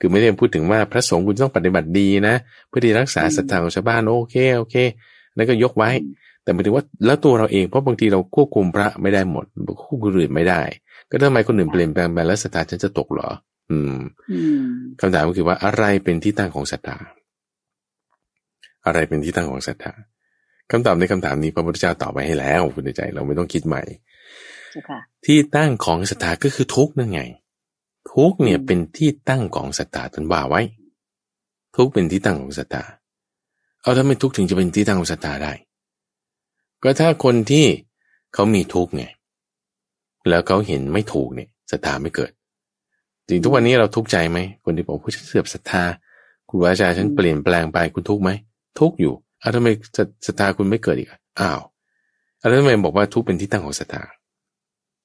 [0.00, 2.34] คือไม่ได้พูดถึงว่าพระสงฆ์คุณต้องปฏิบัติดีนะ
[2.68, 4.76] เพื่อที่รักษาศรัทธาของชาวบ้านโอเคโอเค
[5.36, 5.90] แล้วก็ยกไว้
[6.42, 9.44] แต่หมายถึงว่าแล้วตัวเราเองเพราะบางทีเราควบคุมพระไม่ได้หมด
[9.82, 10.62] ควบคุมอื่นไม่ได้
[11.10, 13.30] ก็ทำไมคนอื่นเปลี่ยนแปลงไปแล้วศรัทธาฉันจะตกเหรอ
[13.70, 13.96] อืม
[15.00, 16.96] คำถามก็คือว่าอะไรเป็นที่ตั้งของศรัทธา
[18.86, 19.92] อะไรเป็นที่ตั้งของศรัทธา
[20.70, 23.82] คำตอบในคำถามนี้พระพุทธเจ้าตอบไปให้แล้วคุณใจ เราไม่ต้องคิดใหม่
[25.26, 27.22] ที่ตั้งของศรัทธาก็คือทุกนั่นไง
[28.12, 30.62] ทุกเนี่ยเป็นที่ตั้งของศรัทธาท่านว่าไว้
[31.76, 32.82] ทุกเป็นที่ตั้งของศรัทธา
[33.82, 35.52] เอาถ้าไม่ทุกถึงจะเป็นที่ตั้งของศรัทธาได้
[36.82, 37.66] ก็ถ้าคนที่
[38.34, 39.04] เขามีทุกไง
[40.28, 42.30] แล้วเขาเห็นไม่ถูกเนี่ยศรัทธาไม่เกิด
[43.28, 45.82] จริงทุกวันนี้เราทุกข์ใจไหมคนที่บอกผู้ฉันเสื่อมศรัทธา
[46.48, 48.30] ครูอาจารย์ฉันเปลี่ยนแปลงไปคุณทุกข์ไหม
[48.78, 49.68] ทุกข์อยู่ อ้าวทำไม
[50.26, 51.08] ศรัทธาคุณไม่เกิดอีก
[51.40, 51.60] อ้าว
[52.38, 54.02] แล้วทำไมบอกว่าทุกข์เป็นที่ตั้งของศรัทธา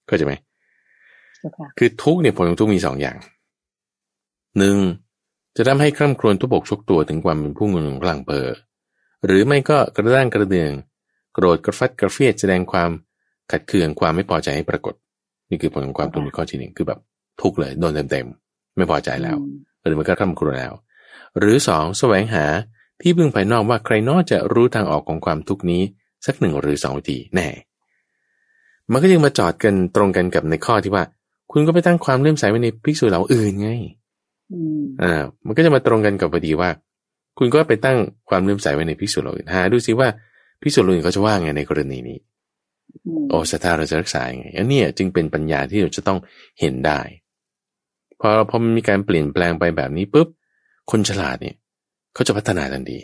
[0.08, 0.34] เข้าใจไหม
[1.78, 3.18] คือทุกเนี่ยผลของทุกมีสองอย่าง
[4.58, 4.78] หนึ่ง
[5.58, 8.48] จะทำให้คร่ำครวญทุบกชกตัวถึงความเป็นผู้งุนกลางเปอ
[9.26, 10.72] หรือไม่ก็กระด้างกระเดือง
[11.34, 12.90] โกรธกระฟัดกระเฟียดแสดงความ
[13.52, 14.94] ขัดเคืองความไม่พอใจให้ปรากฏ
[15.50, 17.00] นี่คือผลของความทุกข์ในข้อที่หนึ่งคือแบบ
[17.42, 19.38] ทุกเลยโดนเต็มๆไม่พอใจแล้ว
[19.82, 20.74] หรือมันก็คร่ำครวญแล้ว
[21.40, 22.46] หรือสองแสวงหา
[23.02, 25.82] ที่พึ่งภายนอกว่าใครนอกจะรู้ทางออกของความทุกข์นี้
[26.26, 27.48] สักหนึ่งหรือสองวิธีแน่
[28.92, 31.04] มันก็ยังมาจอดกันตรงกันกับในข้อที่ว่า
[31.52, 33.70] คุณก็ไปตั้งความเลื่อมใสไว้ในภิกษุเหล่าอื่นไง
[35.04, 35.14] อ่า
[35.46, 36.70] มันก็จะมาตรงกันกับพอดีว่า
[37.38, 37.98] คุณก็ไปตั้ง
[38.30, 40.08] ความเลื่อมใสไว้ในภิกษุเหล่าอื่นหาดูซิว่า
[40.62, 42.18] ภิกษุเหล่าอื่นเขาจะว่าไงในกรณีนี้
[43.30, 46.20] โอ้ศรัทธาเราจะรักษาไงอันนี้จึงเป็นปัญญาที่เราจะต้อง
[46.60, 47.00] เห็นได้
[48.20, 50.28] พอพอมันมีการเปลี่ยนแปลงไปแบบนี้ปุ๊บ
[50.92, 51.56] คนฉลาดเนี่ย
[52.16, 53.00] เขาจะพัฒนาทันที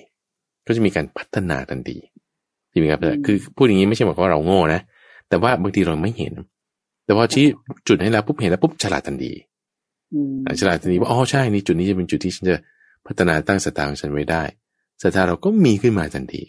[0.67, 1.97] ก็จะมีการพัฒนาทันที
[2.71, 4.82] ที่มีการคือพูดอย่างนี้ไม่ใช่หมายความว่าเราโง่นะ
[5.30, 6.34] แต่ว่าบางทีเราไม่เห็น
[7.06, 7.45] แต่พอชี้
[7.88, 9.32] จุดให้แล้วปุ๊บเห็นแล้วปุ๊บฉลาดทันที
[10.62, 12.58] ฉลาดทันทีว่าอ๋อใช่นี่จุดนี้จะเป็นจุดที่ฉันจะ
[13.08, 14.43] พัฒนาตั้งสตางค์ฉันไว้ได้
[15.04, 16.43] ศรัทธาเราก็มีขึ้นมาทันที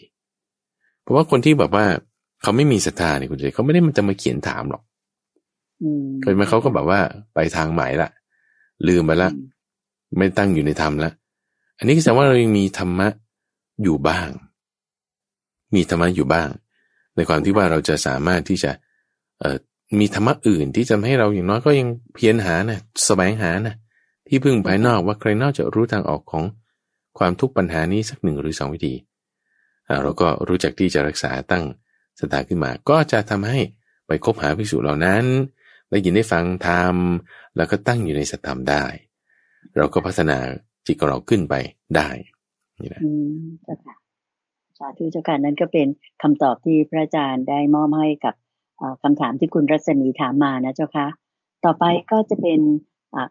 [1.01, 1.85] เพราะว่าคนที่แบบว่า
[2.41, 4.83] เขาไม่มีศรัทธาเนี่ยคุณเจเขาไม่ได้มันจะมาเขียนถามหรอก
[6.21, 6.99] เคยมาเขาก็แบบว่า
[7.33, 8.09] ไปทางใหม่ละ
[8.87, 9.29] ลืมไปละ
[10.17, 11.11] ไม่ตั้งอยู่ในธรรมละ
[11.77, 13.07] อันนี้แสดงว่าเรายังมีธรรมะ
[13.83, 14.29] อยู่บ้าง
[15.75, 16.49] มีธรรมะอยู่บ้าง
[17.15, 18.71] ในความที่ว่าเราจะสามารถที่จะ
[19.99, 23.75] มีธรรมะอื่นที่จะให้เราอย่างน้อยก็ยังเพียรหานะสแสวงหานะ
[24.27, 26.43] ที่พึ่งภายนอกว่าใครนอกจะรู้ทางออกของ
[27.17, 28.93] ความทุกข์ปัญหานี้สักหนึ่งหรือสองวิธี
[30.03, 31.63] เราก็รู้จักที่จะรักษาตั้ง
[32.19, 33.59] สถาขึ้นมา ก็จะทำให้
[34.07, 35.23] ไปคบหาภิกษุเหล่านั้น
[35.89, 36.95] ได้ยินได้ฟังธรรม
[37.55, 38.85] แล้วก็ตั้งอยู่ในสัตธรรมได้
[39.77, 40.37] เราก็พัฒนา
[40.85, 41.55] จิตของเราขึ้นไป
[41.95, 42.09] ได้
[42.81, 43.95] นี่แหละอืมเจ้าค่ะ
[44.79, 45.87] สาธุเจ้าค่ะนั้นก็เป็น
[46.21, 48.35] คำตอบที่พระอาจารย์ได้มอบให้กับ
[49.03, 51.07] คำถามที่คุณรัศมีถามมานะเจ้าค่ะ
[51.65, 52.61] ต่อไปก็จะเป็น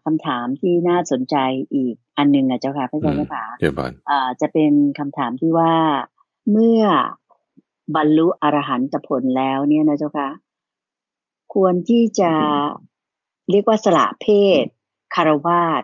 [0.04, 1.36] คำถามที่น่าสนใจ
[1.74, 3.44] อีกอันหนึ่งนะเจ้าค่ะพระอาจารย์ค่ะ
[4.40, 5.74] จะเป็นคำถามที่ว่า
[6.50, 6.82] เมื่อ
[7.96, 10.28] บรรลุอรหันตผลแล้วเนี่ยนะเจ้าค่ะ
[11.54, 12.32] ควรที่จะ
[13.50, 14.26] เรียกว่าสละเพ
[14.62, 14.64] ศ
[15.14, 15.82] คารวาส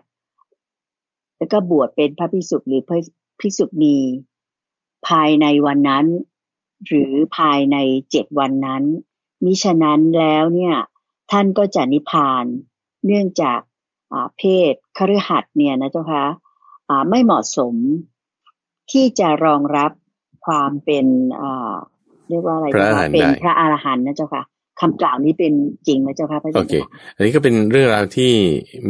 [1.39, 2.99] แล้วก็บวชเป็นพระภิกษุหรือพระ
[3.41, 3.99] ภิกษุณี
[5.09, 6.07] ภายในวันนั้น
[6.87, 7.77] หรือภายใน
[8.11, 8.83] เจ็ดวันนั้น
[9.45, 10.77] มิฉะนั้นแล้วเนี่ย
[11.31, 12.45] ท่านก็จะนิพพาน
[13.07, 13.61] เนื่องจาก
[14.37, 16.25] เพศคฤหัสเนี่ยนะเจ้าคะ
[17.11, 17.75] ไม่เหมาะสม
[18.93, 19.93] ที่จะรองรับ
[20.47, 21.07] ความเป็น
[22.29, 22.67] เรียกว่าอะไร
[23.15, 24.43] เป็นพระอรหันต์นะเจ้าค่ะ
[24.81, 25.53] คำกล่าวนี้เป็น
[25.87, 26.75] จริงไหมเจ้าค่ะพระอาจารย์โอเค
[27.17, 28.33] อันนี้ก็เป็นเรื่องราวที่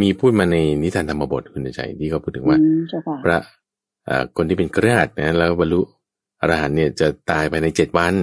[0.01, 2.59] มีพูดมาในนิทานธรรมบทคุณใจที่เขาพูดถึงว่า
[3.25, 3.39] พระ
[4.37, 5.81] คนที่เป็นเครือขัดนะแล้วบรรลุ
[6.41, 8.15] อรหันเนี่ยจะตายภายในเจ็ดวัน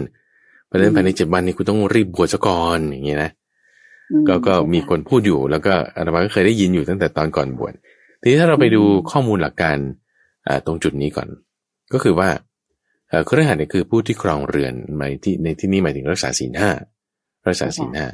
[0.65, 3.31] เพราะฉะนั้นภายในเจ็ดวันนี้คุณต้องรีบบวชซะก่อนอย่างเงี้ยนะ
[4.27, 7.73] ก็ก็มีคนพูดอยู่แล้วก็อาตมาก็เคยได้ยินอยู่ตั้งแต่ตอนก่อนบวช
[8.21, 9.77] ทีนี้ถ้าเราไปดูข้อมูลหลักการ
[10.65, 11.27] ตรงจุดนี้ก่อน
[11.93, 12.29] ก็คือว่า
[13.27, 16.71] เครือขัดเนี่ยคือผู้ที่ครองเรือนหมายที่ในที่นี้หมายถึงรักษาศีลห้า
[17.47, 18.07] รักษาศีลห้า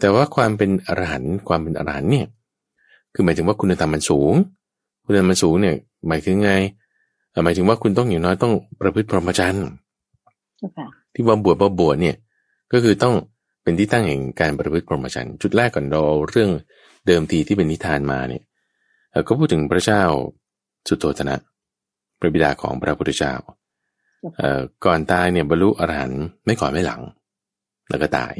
[0.00, 2.26] แต่ว่าความเป็นอรหันต์ความเป็นอรหันต์เนี่ย
[3.14, 4.34] คือหมายถึงว่าคุณธรรมมันสูง
[5.06, 5.76] คุณธรรมมันสูงเนี่ย
[6.08, 6.52] หมายถึงไง
[7.44, 9.66] หมายถึงว่าคุณต้องอย่างน้อยต้องประพฤติพรหมจรรย์
[11.14, 12.16] ที่ว่าบวชว่าบวชเนี่ย
[12.72, 13.14] ก็คือต้อง
[13.62, 16.50] เป็นที่ตั้งแห่งการประพฤติพรหมจรรย์จุดแรกก่อนเราเรื่อง
[17.06, 18.42] เดิมทีที่เป็นนิทานมาเนี่ย
[19.26, 20.02] ก็พูดถึงพระเจ้า
[20.88, 21.36] สุโธธนะ
[22.18, 23.34] พระบิดาของพระพุทธเจ้า
[24.84, 27.00] ก่อนตายเนี่ยบรรลุอรหันต์ไม่ก่อนไม่หลัง
[27.88, 28.34] แล้วก็ตาย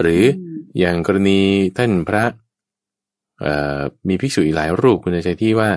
[0.00, 0.22] หรือ
[0.78, 1.40] อย่างกรณี
[1.76, 2.24] ท่านพระ
[4.08, 5.68] มีภิกษุอีกหลายรูปคุณจะใช้ที่ว่า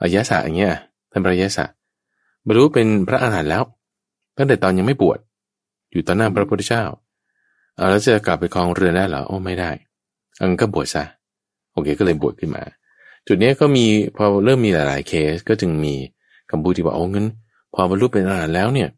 [0.00, 0.74] อายะสะอย่างเงี้ย
[1.10, 1.66] ท่านพระยะสะ
[2.46, 3.62] บรรลุเป็นพระอาหารหันต์แล้ว
[4.36, 5.18] ตั้งแต่ตอนยังไม่บวช
[5.90, 6.84] อยู่ต่อหน้าพระพุทธเจ้า
[7.76, 9.70] เอาแล้วจะกลับไปคลองเรือนได้เหรอโอ้ไม่ได้
[10.40, 11.04] อังก็บวชซะ
[11.72, 12.62] โอเคก็เลยบวชขึ้นมา
[13.26, 13.84] จุดนี้ก็มี
[14.16, 15.94] พอเริ่มมีหลาย ๆ เคสก็จึงมี
[16.50, 17.26] คำพูดที่ว่าโอ้เงิน
[17.74, 18.88] พอบรรลุเป็นอาหารแล้วเนี่ย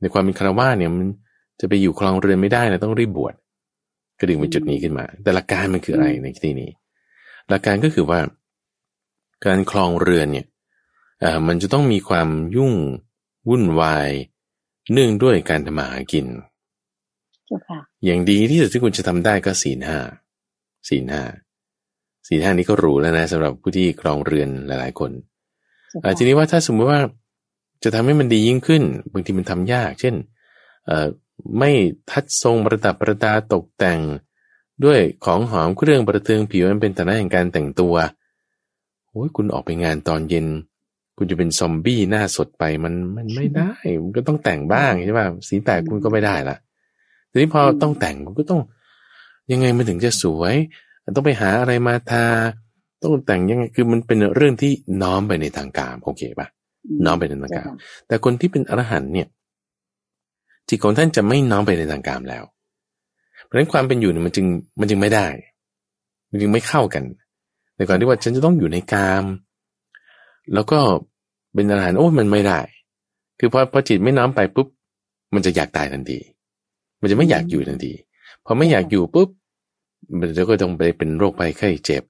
[0.00, 1.08] ในความเป็นคารวะเนี่ยมัน
[1.60, 3.34] จะไปอยู่คลองเรือนไม่ได้นะต้องรีบบวช
[4.18, 6.70] ก็ดึงเป็นจุดนี้ขึ้นมา แต่หลักการมันคืออะไรในที่นี้
[7.50, 8.20] หลักการก็คือว่า
[9.46, 10.46] การคลองเรือนเนี่ย
[11.24, 12.72] อ่ามันจะต้องมีความยุ่ง
[13.48, 14.10] วุ่นวาย
[14.92, 16.26] เนื่องด้วยการทำมาหากิน
[18.04, 19.98] อย่างดีที่สุดที่คุณจะทำได้ก็ศีลห้า
[20.88, 21.22] ศีลห้า
[22.28, 25.10] ศีลห้านี้ก็รู้แล้วนะสำหรับผู้ที่ครองเรือนหลาย ๆ คน
[26.18, 27.00] ทีนี้ว่าถ้าสมมติว่า
[27.84, 30.14] จะทำให้มันดียิ่งขึ้น บางทีมันทำยาก เช่น
[31.58, 31.70] ไม่
[32.10, 34.00] ทัดทรงประดับประดาตกแต่ง
[34.84, 37.94] ด้วยของหอมเครื่องประเทืองผิวมันเป็นฐานะแห่งการแต่งตัว
[39.10, 40.46] โอ้ยคุณออกไปงานตอนเย็น
[41.16, 46.56] คุณจะเป็นซอมบี้หน้าสดไปมันมันไม่ได้มันก็ต้องแต่งบ้างใช่ป่ะสีแตกคุณก็ไม่ได้ละ
[47.30, 48.60] ทีนี้พอต้องแต่งคุณก็ต้อง
[49.52, 50.54] ยังไงมันถึงจะสวย
[51.16, 52.24] ต้องไปหาอะไรมาทา
[53.02, 56.48] ต้องแต่งยังไงคือมันเป็นเรื่องที่น้อมไปในทางการโอเคป่ะ
[57.04, 57.68] น้อมไปในทางการ
[58.06, 59.28] แต่คนที่เป็นอรหันเนี่ย
[60.68, 62.44] จิตของท่านจะไม่น้อมไปในทางกามแล้ว
[63.44, 64.46] เพราะฉะนั้นความเป็นอยู่เนี่ยมันจึง
[64.80, 65.26] มันจึงไม่ได้
[66.30, 67.04] มันจึงไม่เข้ากัน
[67.76, 69.24] ในก่อนที่ว่าฉันจะต้องอยู่ในกาม
[70.54, 70.78] แล้วก็
[71.54, 72.60] เป็นอาหารโอ้มันไม่ได้
[73.38, 74.68] คือพอพอจิตไม่น้อมไปปุ๊บ
[75.34, 76.18] มันจะอยากตายทันที
[77.00, 77.92] มันจะไม่อยากอยู่ทันที
[78.44, 79.28] พอไม่อยากอยู่ปุ๊บ
[80.18, 82.02] มันจะก็ต้องไปเป็นโรคไปไข้เจ็บ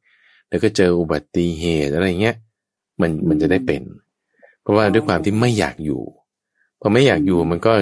[0.49, 2.37] แล้วก็เจออุบัติเหตุอะไรเงี้ย
[3.01, 3.83] มันมันจะได้เป็น
[4.63, 6.01] เพราะว่าด้วยความที่ไม่อยากอยู่
[6.81, 7.73] พอไม่อยากอยู่มันก็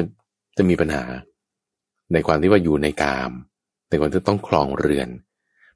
[0.56, 1.04] จะมีปัญหา
[2.12, 3.30] ในความที่ว่าอยู่ในกาม
[3.88, 5.08] ในความที่ต้องครองเรือน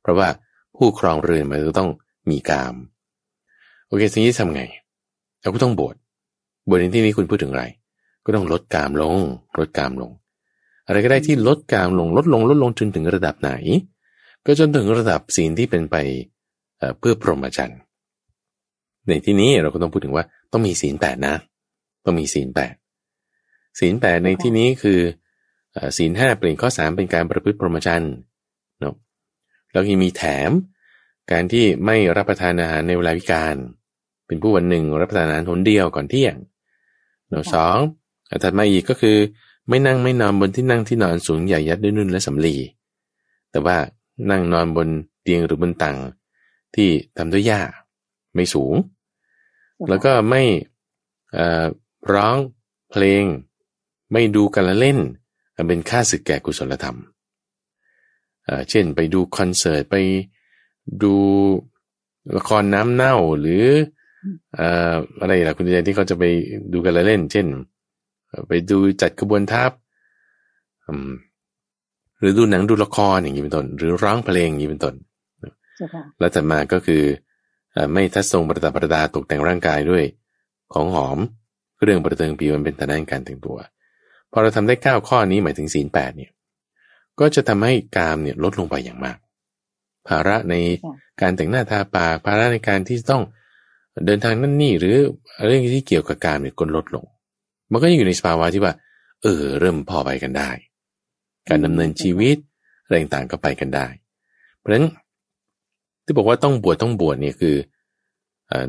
[0.02, 0.28] เพราะว่า
[0.76, 1.90] ผู้ครองเรือนมันจะต้อง
[2.30, 2.74] มีกาม
[3.88, 4.62] โอเคสิ่งที่ทำไง
[5.42, 5.94] เราก็ต้องบวช
[6.68, 7.64] บวชในที่นี้คุณพูดถึงอะไร
[8.24, 9.16] ก็ต้องลดกามลง
[9.58, 10.10] ลดกามลง
[10.86, 13.52] อะไรก็ได้ที่ลดกามลง ลดลงลดลงจนถึงระดับไหน
[14.44, 15.96] ก็จนถึงระดับศีลที่เป็นไป
[16.98, 17.80] เพื่อพรหมจรรย์
[19.08, 21.34] ในที่นี้เราก็ต้องพูดถึงว่าต้องมีศีลแปดนะ
[22.04, 22.74] ต้องมีศีลแปด
[23.78, 25.00] ศีลแปดในที่นี้คือ
[25.96, 28.14] ศีลห้าเปลี่ยนข้อสามเป็นการประพฤติพรหมจรรย์
[28.80, 28.94] เนาะ
[29.72, 30.50] แล้วยังมีแถม
[31.32, 33.54] การที่ไม่รับประทานอาหารในเวลาวิการ
[34.26, 36.36] เป็นผู้วันหนึ่งรับประทานอาหารหนเดียวก่อนเที่ยง
[37.28, 37.76] เนาะสอง
[38.42, 39.16] ถัดมาอีกก็คือ
[39.68, 42.56] ไม่นั่งไม่นอนบนที่นั่งที่นอนสูงใหญ่ยัดด้วยนุ่นและสำลี
[43.50, 43.76] แต่ว่า
[44.30, 44.88] นั่งนอนบน
[45.22, 45.96] เตียงหรือบนตัง
[46.74, 47.60] ที่ทำด้วยหญ้า
[48.34, 48.74] ไม่สูง
[49.88, 50.42] แล้วก็ไม่
[52.12, 52.36] ร้อง
[52.90, 53.24] เพลง
[54.12, 54.98] ไม่ดูกันละเล่น
[55.68, 56.98] เป็นค่าศึกแก่กุศลธรรม
[58.70, 59.96] เช่นไปดูคอนเสิร์ตไป
[61.02, 61.14] ดู
[62.36, 63.64] ละครน้ำเน่าหรือ
[65.20, 66.24] อะไรล่ะคุณใจที่เขาจะไป
[66.72, 67.46] ดูกันละเล่น เช่น
[68.48, 69.70] ไปดูจัดกระบวนทัพ
[72.20, 74.94] หรือดูหนังดูละครอย่างนี้เป็นต้น หรือร้องเพลงอย่างนี้เป็นต้น
[76.18, 77.02] แล้วถัดมาก็คือ
[77.92, 80.04] ไม่ทัดทรงประดับประดาตกแต่งร่างกายด้วย
[80.72, 81.18] ของหอม
[81.76, 83.56] เครื่องประเทิงผิวมันเป็นทางด้านการแต่งตัว
[84.32, 86.32] พอเราทำได้เก้าข้อนี้หมายถึงศีลแปดเนี่ย
[87.20, 89.18] ก็จะทำให้กามเนี่ยลดลงไปอย่างมาก
[90.08, 90.54] ภาระใน
[91.20, 93.22] การแต่งหน้าทาปากภาระในการที่ต้อง
[94.06, 94.96] เดินทางนั่นนี่หรือ
[95.46, 97.04] เรื่องที่เกี่ยวกับการเนี่ยก็ลดลง
[97.70, 98.74] มันก็ยังอยู่ในสภาวะที่ว่า
[99.22, 100.50] เออ เริ่มพอไปกันได้
[101.48, 102.36] การดำเนินชีวิต
[102.84, 103.86] อะไรต่างๆก็ไปกันได้
[104.58, 104.86] เพราะฉะนั้น
[106.04, 107.56] ที่บอกว่าต้องบวชต้องบวชเนี่ยคือ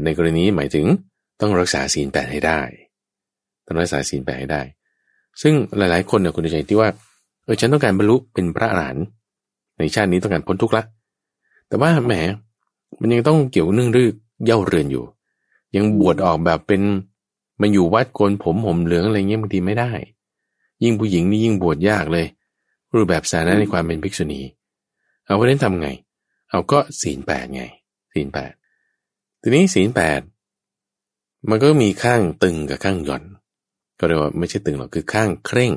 [0.03, 0.85] ในกรณีหมายถึง
[1.41, 2.61] ต้องรักษาศีลแปดให้ได้
[3.65, 4.61] ต้องรักษาศีลแปดให้ได้
[5.41, 6.89] ซึ่งหลายๆ คนเนี่ยคุณใจที่ว่า
[7.43, 9.03] เออฉันต้องการบรรลุเป็นพระอรหันต์
[9.77, 10.83] ในชาตินี้ต้องการพ้นทุกข์ละ
[11.67, 12.13] แต่ว่าแหม
[12.99, 14.07] มันยังต้องเกี่ยวเนื่องด้วย
[14.45, 15.03] เย่าเรือนอยู่
[15.75, 16.81] ยังบวชออกแบบเป็น
[17.61, 19.91] มาอยู่วัดโกนผมผมเหลืองอะไรเงี้ยบางทีไม่ได้
[20.83, 22.25] ยิ่งผู้หญิงนี่ยิ่งบวชยากเลย
[22.93, 24.41] รูปแบบสาระในความเป็นภิกษุณี
[25.23, 25.89] เอาเพราะนั้นทำไง
[26.49, 27.63] เอาก็ศีลแปดไง
[28.13, 28.51] ศีลแปด
[29.41, 30.21] ทีนี้ศีลแปด
[31.49, 33.23] มันก็มีข้างตึงกับข้างหย่อน
[33.99, 35.73] ก็เรียกว่าไม่ใช่ตึงหรอกคือข้างเคร่ง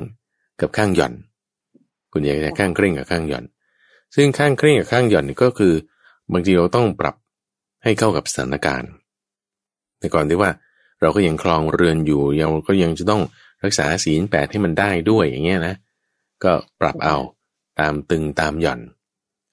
[0.61, 1.13] กับข้างหย่อน
[2.11, 3.45] คุณอยากจะข้างเคร่งกับข้างหย่อน
[4.15, 5.73] ซึ่งข้างเคร่งกับข้างหย่อนนี่ก็คือ
[6.31, 7.15] บางทีเราต้องปรับ
[7.83, 8.91] ให้เข้ากับสถานการณ์
[9.99, 10.51] แต่ก่อนที่ว่า
[11.01, 13.21] เราก็ยังคลองเรือนอยู่ยังก็ยังจะต้อง
[13.63, 15.75] รักษาศีลแปดให้มันได้ด้วยอย่างเงี้ยนะ
[16.43, 17.15] ก็ปรับเอา
[17.79, 18.79] ตามตึงตามหย่อน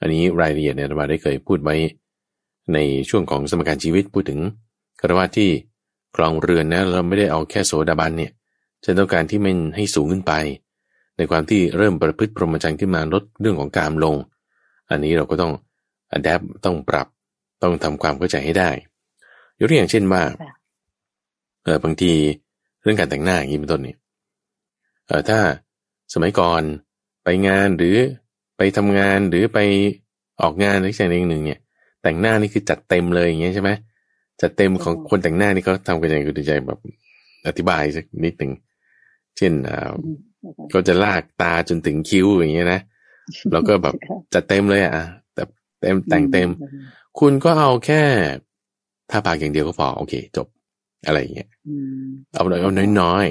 [0.01, 1.77] อันนี้รายละเอียดเนี่ยเราได้เคยพูดไว้
[2.75, 4.41] ในช่วงของสมการชีวิตพูดถึง
[5.01, 5.51] กระว่าที่
[6.17, 8.33] คลองเรือนนะเราไม่ได้เอาแค่โสดาบันเนี่ย
[8.85, 10.33] ฉันต้องการที่มันให้สูงขึ้นไป
[11.17, 14.17] ในความที่เริ่มประพฤติพรหมจรรย์ขึ้นมาลดเรื่องของกามลง
[14.91, 15.53] อันนี้เราก็ต้อง
[16.11, 17.07] อัดแอปต้องปรับ
[17.63, 18.71] ต้องทำความเข้าใจให้ได้
[19.59, 20.23] ยกตัวอย่างเช่นว่า
[21.65, 22.13] เออบางที
[22.83, 23.99] เรื่องการแต่งหน้าอย่างนี้เป็นต้นเนี่ย
[25.07, 25.39] เออถ้า
[26.13, 26.63] สมัยก่อน
[27.25, 27.97] ไปงานหรือ
[28.57, 29.59] ไปทำงานหรือไป
[30.41, 31.61] ออกงานอะไรสักอย่างหนึ่งเนี่ย
[32.03, 33.71] แต่งหน้านี่คือจัดเต็มเลยอย่างเงี้ยใช่ไหม
[34.41, 36.79] จัดเต็มของคนแต่งหน้านี่เขาทำกันยังไงคุณใจแบบ
[37.49, 38.53] อธิบายสักนิดหนึ่ง
[39.39, 39.91] เช่นอ่า
[40.73, 42.81] ก็จะลากตาจนถึงคิ้วอย่างเงี้ยนะ
[43.53, 43.95] แล้วก็แบบ
[44.35, 44.93] จัดเต็มเลยอะ
[45.35, 45.43] แต่
[45.81, 46.49] เต็มแต่งเต็ม
[47.19, 48.03] คุณก็เอาแค่
[49.11, 50.47] ทาปากอย่างเดียวก็พอโอเค จบ
[51.07, 51.49] อะไรอย่างเงี้ย
[52.33, 53.27] เอาเอาน้อยน้อย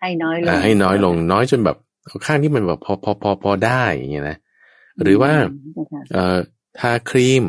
[0.00, 1.76] ให้น้อยลงให้น้อยลงน้อยจนแบบ
[2.26, 4.36] ข้างที่มันแบบพอพอพอพอได้อย่างเงี้ยนะ
[5.02, 5.32] หรือว่า
[6.12, 6.36] เอ่อ
[6.80, 7.44] ทาครีม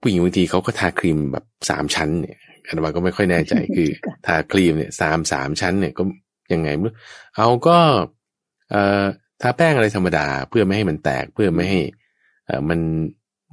[0.00, 2.36] ผู้หญิงบางทีเขาก็ทาครีมแบบสามชั้นเนี่ย
[2.66, 3.88] อันมาก็ไม่ค่อยแน่ใจคือ
[4.26, 6.02] ทาครีมเนี่ยสามสามชั้นเนี่ยก็
[6.52, 6.90] ยังไงไม่
[7.36, 7.78] เอาก็
[8.70, 9.04] เอ่อ
[9.40, 11.80] ทาแป้งอะไรธรรมดาเพื่อไม่ให้มันแตกเพื่อไม่ให้
[12.46, 12.80] เอ่อมัน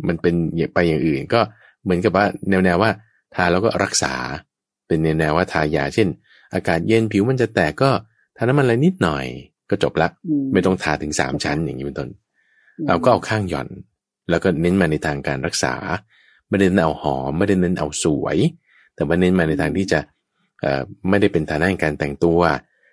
[0.08, 0.36] มันเป็น
[0.74, 1.42] ไปอย่างอื่น ก็
[1.84, 2.92] เหมือนกับว่าแนวแนวว่า
[3.36, 4.14] ทาแล้วก็รักษา
[4.88, 6.08] เป็นแนวแนวว่าทายาเช่น
[6.54, 7.92] อากาศเย็นผิวมันจะแตกก็
[8.38, 9.26] ทาน้ำมันอะไรนิดหน่อย
[9.70, 10.08] ก็จบละ
[10.54, 12.10] ไม่ต้องทาถึงสามชั้นอย่างนี้เป็นต้น
[12.88, 13.68] เอาก็เอาข้างหย่อน
[14.30, 15.74] แล้วก็เน้นมาในทางการรักษา
[16.50, 18.38] ไม่ได้เน้นเอาหอม ไม่ได้เน้นเอาสวย
[18.96, 20.00] แต่ว่าเน้นมาในทางที่จะ
[21.10, 22.40] ไม่ได้เป็นฐานะการแต่งตัว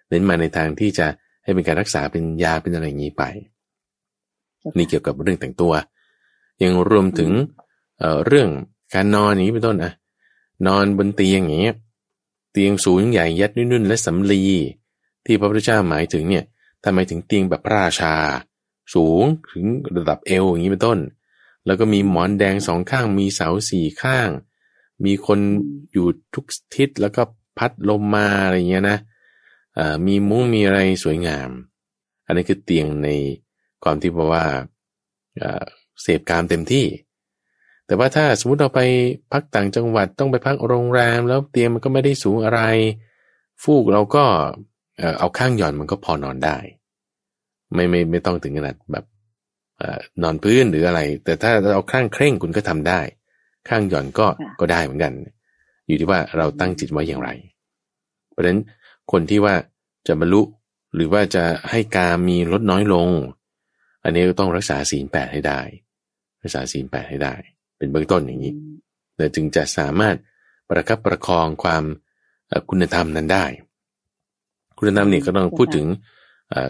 [0.08, 1.06] เน้นมาในทางที่จะ
[1.44, 3.22] ให้เป็นการรักษาเป็นยาเป็นอะไรอย่างนี้ไป
[4.76, 5.72] นี่เกี่ยวกับเรื่องแต่งตัว
[6.62, 7.30] ยังรวมถึง
[7.98, 8.48] เเรื่อง
[8.94, 9.92] การนอนอย่างนี้เป็นต้นอะ
[10.66, 11.76] นอนบนเตียงอย่างเงี้ย
[12.52, 14.42] เตียงสูงใหญ่ยัดนุ่นและสำลี
[15.24, 16.44] ที่พระพุทธเจ้าหมายถึงเนี่ย
[16.84, 18.14] ทำไมถึงเตียงแบบพระราชา
[18.94, 19.64] สูงถึง
[19.96, 20.98] ระดับเอวอย่างนี้เป็นต้น
[21.66, 24.28] แล้วก็มีหมอนแดงสองข้างมีเสาสี่ข้าง
[25.04, 25.38] มีคน
[25.92, 26.44] อยู่ทุก
[26.74, 27.22] ทิศแล้วก็
[27.58, 28.98] พัดลมมาอะไรเงี้ยนะ
[30.06, 31.50] มีมุ้งมีอะไรสวยงาม
[32.26, 33.08] อันนี้คือเตียงใน
[33.84, 34.44] ความที่บอกว่า
[36.02, 36.86] เสพการเต็มที่
[37.86, 38.80] แต่ว่าถ้าสมมติเราไป
[39.32, 42.60] พักต่างจังหวัดต้องไปพักโรงแรม แล้วเตียงมันก็ไม่ได้สูงอะไร
[43.62, 44.24] ฟูกเราก็
[45.18, 46.56] เอาข้างหย่อนมันก็พอนอนได้
[47.74, 49.04] ไม่ไม่ไม่ต้องถึงขนาดแบบ
[50.22, 53.00] นอนพื้นหรืออะไร แต่ถ้าเราข้างเคร่งคุณก็ทำได้
[53.68, 54.26] ข้างหย่อนก็
[54.60, 55.12] ก็ได้เหมือนกัน
[55.86, 57.30] อยู่ที่ว่าเราตั้งจิตไว้อย่างไร
[58.30, 58.60] เพราะฉะนั้น
[59.12, 59.54] คนที่ว่า
[60.06, 60.42] จะบรรลุ
[60.94, 63.08] หรือว่าจะให้กามีลดน้อยลง
[64.02, 65.60] อันนี้ก็ต้องรักษาศีลแปดให้ได้
[66.42, 67.34] รักษาศีลแปดให้ได้
[67.78, 68.54] เป็นเบื้องต้นอย่างนี้
[69.16, 70.16] เราจึงจะสามารถ
[70.68, 71.84] ประคับประคองความ
[72.70, 73.44] คุณธรรมนั้นได้
[74.78, 75.86] คุณธรรมนี่ก็ต้องพูดถึง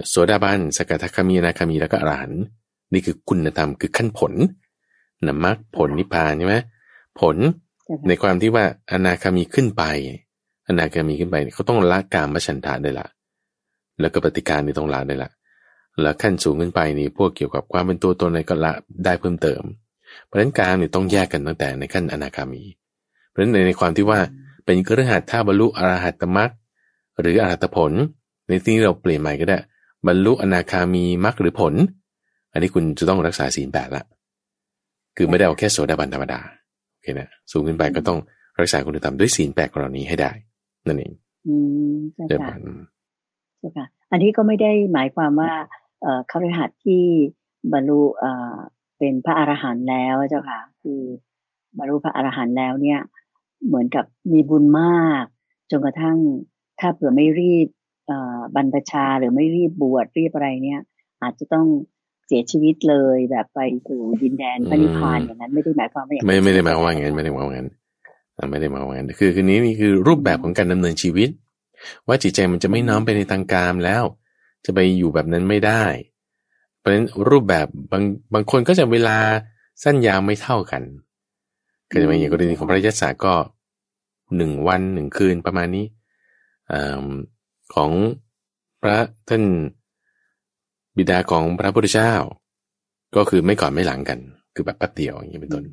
[0.08, 2.42] โสดาบันสกทาคามีนาคามีแล้วก็อรหันต์
[2.92, 4.32] นี่คือคุณธรรมคือขั้นผล
[5.26, 6.56] นะมรรคผลนิพพานใช่ไหม
[7.20, 7.36] ผล
[8.08, 9.84] ในความที่ว่าอนาคามีขึ้นไป
[10.68, 13.06] อนาคามีขึ้นไปเขาต้องละกามฉันทะได้ละ
[14.00, 15.30] แล้วก็ปฏิการนี่ต้องละได้ละ
[16.02, 18.72] แล้วขั้นสูงขึ้นไปนี่พวกเกี่ยวกับความเป็นตัวตนอะไรก็ละ
[19.04, 19.62] ได้เพิ่มเติม
[20.24, 22.62] เพราะฉะนั้นการเนี่ต้องแยกกันตั้งแต่ในขั้นอนาคามี
[23.28, 24.20] เพราะฉะนั้นในความที่ว่า
[24.64, 26.50] เป็นกระหัตถ้าบรรลุอรหัตมรรค
[27.20, 27.92] หรืออรหัตผล
[28.48, 29.58] ในที่นี้เราเปลี่ยนใหม่ก็ได้
[30.06, 31.74] บรรลุอนาคามีมรรคหรือผล
[32.52, 34.04] อันนี้คุณจะต้องรักษาศีลแปดละ
[35.16, 36.40] คือไม่ได้เอาแค่โสดาบันธรรมดา
[36.92, 38.18] โอเคนะสูงขึ้นไปก็ต้อง
[38.60, 40.32] รักษาคุณธรรมด้วยศีลแปดกรณีให้ได้
[40.88, 41.12] นั่นเอง
[41.46, 41.54] อื
[41.92, 42.56] มเจ้าค่ะ
[43.58, 45.52] เจ้าค่ะ อันนี้ก็ไม่ได้หมายความว่า
[46.02, 47.02] เอ่อคฤหัสถ์ที่
[47.72, 48.56] บรรลุเอ่อ
[48.98, 51.00] เป็นพระอรหันต์แล้วเจ้าค่ะ คือ
[51.78, 53.00] บรรลุพระอรหันต์แล้วเนี่ย
[53.66, 55.24] เหมือนกับมีบุญมาก
[55.70, 56.16] จนกระทั่ง
[56.80, 57.68] ถ้าเผื่อไม่รีบ
[58.54, 60.80] บรรพชาหรือไม่รีบบวชรีบอะไรเนี่ย
[61.22, 61.66] อาจจะต้อง
[62.26, 67.77] เสียชีวิตเลยแบบไปสู่ดินแดนพระนิพพานอย่างนั้นไม่ได้หมายความว่าอย่างไม่ไม่ได้หมายความว่าอย่างนั้นไม่ได้หมายความว่าอย่างนั้น
[68.50, 71.30] ไม่ได้หมายความว่าอย่างนั้นคือคือนี้นี่คือรูปแบบของการดำเนินชีวิต
[72.06, 74.04] ว่าจิตใจมันจะไม่น้อมไปในทางการแล้ว
[74.64, 75.84] จะไปอยู่แบบนั้นไม่ได้
[76.78, 79.18] เพราะฉะนั้นรูปแบบบางบางคนก็จะเวลา
[79.82, 80.82] สั้นยาวไม่เท่ากัน
[81.90, 83.34] ก็จะเป็นอย่างกรณีของพระยศก็
[84.36, 85.86] หนึ่งวันหนึ่งคืนประมาณนี้
[86.72, 86.74] อ
[87.74, 87.90] ของ
[88.82, 89.44] พระท่าน
[90.96, 92.14] บิดาของพระพุทธเจ้า
[93.16, 94.18] ก็คือไม่ก่อนไม่หลังกัน
[94.54, 95.64] คือแบบแป๊บเดียวอย่างนี้เป็นต้น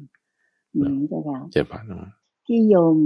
[1.09, 1.81] เจ้าค่ะเจ้าค่ะ
[2.47, 2.97] ที่โยม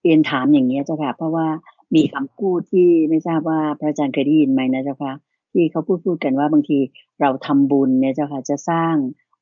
[0.00, 1.46] เปลี่ยนถามอย่างนี้เจ้าค่ะ เพราะว่า
[1.94, 5.12] มีคำพูดที่ไม่ทราบว่าพระอาจารย์เคยได้ยินไหมนะเจ้าค่ะ
[5.52, 6.78] ที่เขาพูดพูดกันว่าบางที
[7.20, 8.94] เราทำบุญเนี่ยเจ้าค่ะจะสร้าง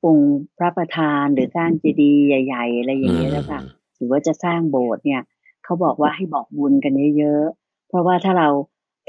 [0.04, 3.60] องค์พระประธานหรือสร้างเจดีย์ใหญ่ ๆ อะไรอย่างเงี้ยเจ้าค่ะ
[3.96, 5.22] หรือว่าจะสร้างโบสถ์เนี่ย
[5.64, 8.48] เขาบอกว่าให้บอกบุญกันเยอะๆเพราะว่าถ้าเรา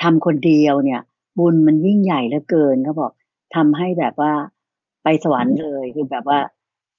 [0.04, 1.02] ทำคนเดียวเนี่ย
[1.40, 3.12] บุญมันยิ่งใหญ่เหลือเกินเขาบอก
[3.56, 4.34] ทำให้แบบว่า
[5.04, 6.40] ไปสวรรค์เลยคือแบบว่า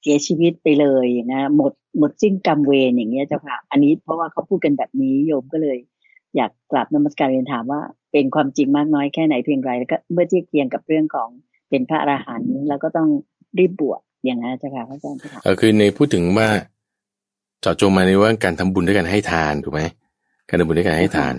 [0.01, 5.79] เสียชีวิตไปเลยนะหมดหมดสิ้นกรรมเวรอย่างเงี้ยเจ้าค่ะ อันนี้เพราะว่าเขาพูดกันแบบนี้โยมก็เลย
[6.37, 7.81] อยากกลับนมัสการเรียนถามว่า
[8.13, 11.29] เป็นความจริงมากน้อยแค่ไหนเพียงไรแล้วก็เมื่อเทียบเคียงกับเรื่องของ
[11.69, 13.09] เป็นพระอรหันต์แล้วก็ต้อง
[13.59, 16.49] รีบบวชอย่างนั้นเจ้าค่ะพระอาจารย์เออคือในพูดถึงว่า
[17.61, 19.83] เจาะจงมาในว่าการทำบุญด้วยกันให้ทานถูกไหม
[20.49, 21.35] การทำบุญด้วยกันให้ทาน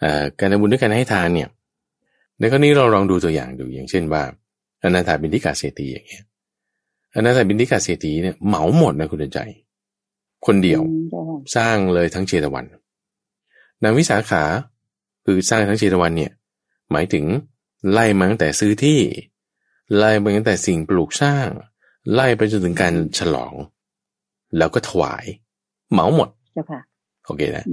[0.00, 1.48] เอ่อการทำบุญด้วยกันให้ทานเนี่ย
[2.38, 4.22] ในกรณีเราลองดูตัวอย่างดูอย่างเช่นว่า
[4.82, 6.22] อนาถาบินทิกาเศรษฐีอย่างเงี้ย
[7.14, 9.40] อนาถาบินทิกาเศรษฐีเนี่ยเหมาหมดนะคุณใจ
[10.46, 10.82] คนเดียว
[11.56, 12.64] สร้างเลยทั้งเชตวัน
[13.82, 14.42] นางวิสาขา
[15.24, 16.32] คือสร้างทั้งเชตวันเนี่ย
[16.92, 17.24] หมายถึง
[17.92, 19.00] ไล่มาตั้งแต่ซื้อที่
[19.96, 21.46] ไล่มาตั้งแต่สิ่งปลูกสร้าง
[22.12, 23.54] ไล่ไปจนถึงการฉลอง
[24.56, 25.24] แล้วก็ถวาย
[25.92, 26.28] เหมาหมด
[27.24, 27.64] โอเคนะ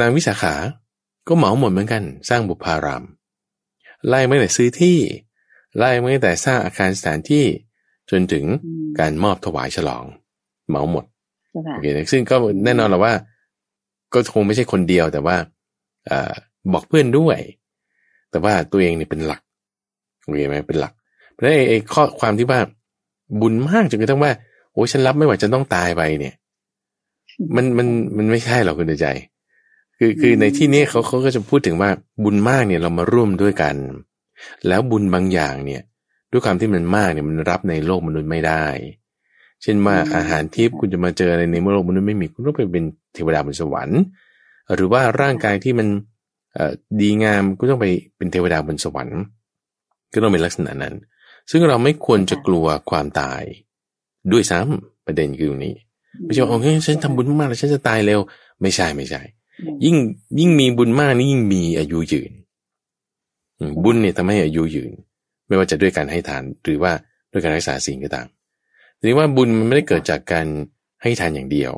[0.00, 0.54] นางวิสาขา
[1.28, 3.04] ก็เหมาหมดเหมือนกัน สร้างบุพาราม
[4.08, 4.98] ไล่ไม่แต่ซื้อที่
[5.78, 7.44] ไล่ไม่แต่สร้างอาคารสถานที่
[8.10, 8.44] จนถึง
[9.00, 10.04] การมอบถวายฉลอง
[10.68, 11.04] เหมาหมด
[11.52, 13.12] โอเคซึ่งก็แน่นอนแหละว่า
[14.12, 15.36] ก็คงไม่ใช่คนเดียวแต่ว่า
[16.10, 16.12] อ
[16.72, 17.38] บอกเพื่อนด้วย
[18.30, 19.40] แต่ว่าตัวเองเนี่ยเป็นหลัก
[20.24, 20.92] โอเคไหมเป็นหลัก
[21.32, 22.60] เพราะไอ้ข้อความที่ว่า
[23.40, 24.32] บุญมากจนกระทั่งว่า
[24.72, 26.34] โอ้ฉันรับไม่ไหวจะต้องตายไปเนี่ย
[27.56, 29.06] มันมันมันไม่ใช่หรอกคุณใจ
[29.98, 31.90] คือคือในที่นี้เขาเขาก็จะพูดถึงว่า
[32.24, 33.74] บุญมากเนี่ยเรามาร่วมด้วยกัน
[34.68, 35.82] แล้วบุญบางอย่างเนี่ย
[36.30, 38.66] ด้วยความที่มันมากเนี่ยมันรับในโลกมนุษย์ไม่ได้
[39.62, 44.00] เช่นว่าอาหารทิพย์คุณจะมาเจออะไรในโลกมนุษย์ไม่มีคุณต้องไปเป็นเทวดาบนสวรรค์
[44.74, 45.88] หรือว่าร่างกายที่มัน
[47.00, 49.20] ดีงามก็ต้องไปเป็นเทวดาบนสวรรค์
[50.12, 50.94] ก็ต้องเป็นลักษณะนั้น
[51.50, 53.42] ซึ่งเราไม่ควรจะกลัวความตาย
[54.32, 55.74] ด้วยซ้ำประเด็นคือตรงนี้
[56.24, 58.20] ไม่ใช่ว่าโอ้ยฉันทำบุญมากแล้วฉันจะตายเร็ว
[58.60, 59.20] ไม่ใช่ไม่ใช่
[59.84, 59.96] ยิ่ง
[60.40, 62.32] ยิ่งมีบุญมากนี่ยิ่งมีอายุยืน
[63.84, 64.92] บุญเนี่ยทำให้อายุยืน
[65.50, 66.92] ไม่ว่าจะด้วยการให้ทานหรือว่า
[67.32, 68.26] ด้วยการรักษาสิ่งก็ตาม
[68.98, 70.46] ทีนี้ว่าบุญมันไม่ได้เกิดจากการ
[71.02, 71.72] ให้ทานอย่างเดียว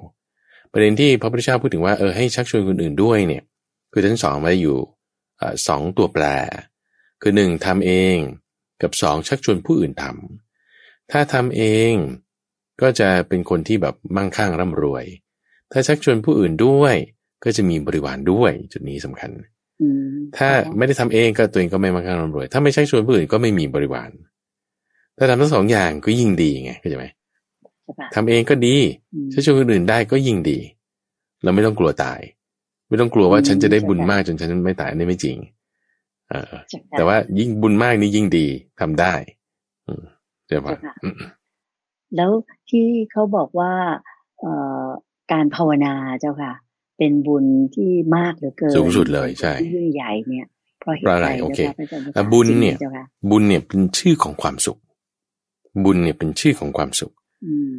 [0.72, 3.42] ประเด็นที่พระพุทธเจ้าพูดถึงว่าเออให้ชักชวนคนอื่นด้วยเนี่ย
[3.92, 4.78] คือทั้งสองไว้อยู่
[5.66, 6.24] สองตัวแปร
[7.22, 8.16] คือหนึ่งทำเอง
[8.82, 11.92] กับสองชักชวนผู้อื่นทำถ้าทำเอง
[12.82, 15.04] ก็จะเป็นคนที่แบบมั่งคั่งร่ำรวย
[15.72, 16.94] ถ้าชักชวนผู้อื่นด้วย
[17.44, 19.30] ก็จะมีบริวารด้วยจุดนี้สำคัญ
[20.36, 24.10] ถ้าไม่ได้ทำเองก็ตัวเองก็ไม่มาการร่ำรวย ถ้าไม่ใช่ชวนผู้อื่นก็ไม่มีบริวาร
[25.18, 27.06] ถ้าทำทั้งสองอย่างก็ยิ่งดีไงเข้าใจไหม
[28.14, 28.76] ทำเองก็ดี
[29.32, 30.58] ถ้าชวนคนอื่นได้ก็ยิ่งดี
[31.42, 32.20] เราไม่ต้องกลัวตาย
[32.88, 35.36] ไม่ต้องกลัวว่าฉันจะได้บุญมากจนฉันไม่ตายนี่ไม่จริง
[36.30, 36.52] เออ
[36.96, 38.46] แต่ว่ายิ่งบุญมากนี่ยิ่งดี
[38.80, 39.14] ทำได้
[39.86, 40.04] อืม
[40.46, 40.76] เจ้าค่ะ
[42.16, 42.30] แล้ว
[42.70, 43.72] ที่เขาบอกว่า
[44.40, 44.52] เอ่
[44.84, 44.86] อ
[45.32, 46.52] การภาวนาเจ้าค่ะ
[46.98, 50.46] เป็นบุญที่มากเหลือเกินสูงสุดเลยใช่ที่ยิ่งใหญ่เนี่ย
[50.80, 51.60] เพราะเหตุใดโอเค
[52.32, 52.76] บุญเนี่ย
[53.30, 54.78] บุญเนี่ยเป็นชื่อของความสุข
[55.84, 57.12] บุญเนี่ยเป็นชื่อของความสุข
[57.46, 57.72] อืม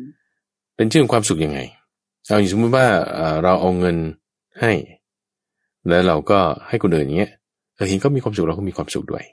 [0.76, 1.60] เป็นชื่อของความสุขยังไง
[2.28, 3.98] เอาอย่างสมมติว่าเอ่อเราเอาเงิน
[4.62, 4.72] ให้
[5.90, 7.32] แล้วเราก็ให้คนอื่นอย่างเงี้ย
[7.76, 9.24] เออเห็นเขามีความสุขเราก็มีความสุขด้วย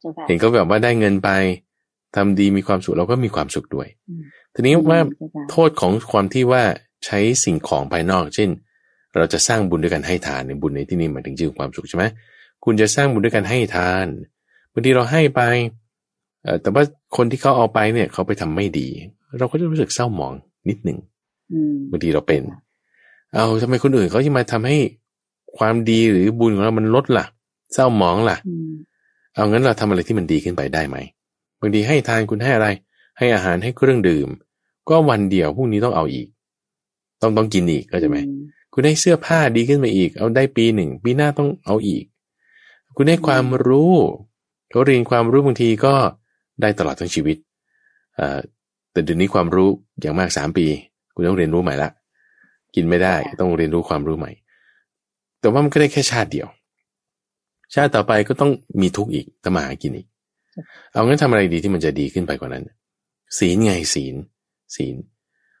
[0.00, 1.28] เจ้าค่ะเห็นเขาแบบว่าได้เงินไป
[2.16, 4.22] ทำดีมีความสุขเราก็มีความสุขด้วยอืม
[4.54, 6.62] ทีนี้ว่าเจ้าค่ะโทษของความที่ว่า
[7.04, 8.50] ใช้สิ่งของภายนอก เช่น
[9.18, 12.04] เราจะสร้างบุญด้วยการให้ทานในบุญในที่นี้หมายถึงชื่อของความสุขใช่ไหม
[12.64, 14.06] คุณจะสร้างบุญด้วยการให้ทาน
[14.72, 15.40] บางทีเราให้ไป
[16.44, 16.82] เอ่อแต่ว่า
[17.16, 18.88] คนที่เขาเอาไปเนี่ยเขาไปทำไม่ดี
[19.38, 20.32] เราก็จะรู้สึกเศร้าหมอง
[20.68, 20.98] นิดหนึ่ง
[21.52, 22.42] อืมบางทีเราเป็น
[23.34, 24.78] เอาทำไมคนอื่นเขาจะมาทำให้
[25.58, 27.24] ความดีหรือบุญของเรามันลดล่ะ
[27.74, 28.70] เศร้าหมองล่ะอืม
[29.34, 30.96] เอางั้นเราทำอะไรที่มันดีขึ้นไปได้ไหม
[31.60, 32.68] บางทีให้ทานคุณให้อะไร
[33.18, 34.28] ให้อาหารให้เครื่องดื่ม
[34.88, 36.26] ก็วันเดียวพรุ่งนี้ต้องเอาอีก
[37.22, 38.42] ต้องต้องกินอีกก็จะไหมอืม
[38.78, 42.04] คุณได้เสื้อผ้าดีขึ้นมาอีก เอาได้ปีหนึ่งปีหน้าต้องเอาอีก
[42.96, 43.94] คุณได้ความรู้
[44.70, 45.94] เขาเรียนความรู้บางทีก็
[46.60, 47.36] ได้ตลอดทั้งชีวิต
[48.16, 48.38] เอ่อ
[48.92, 49.68] แต่เดี๋ยวนี้ความรู้
[50.00, 50.66] อย่างมากสามปี
[51.14, 51.90] คุณต้องเรียนรู้ใหม่ละ
[52.74, 54.30] กินไม่ได้ต้องเรียนรู้ความรู้ใหม่
[55.40, 56.48] แต่ว่ามันก็ได้แค่ชาติเดียว
[57.74, 58.50] ชาติต่อไปก็ต้อง
[58.80, 60.06] มีทุกข์อีกทำมาหากินอีก
[60.92, 62.64] เอางั้นทำอะไรดีที่มันจะดีขึ้นไปกว่านั้น
[63.38, 64.14] ศีลไงศีล
[64.76, 64.96] ศีล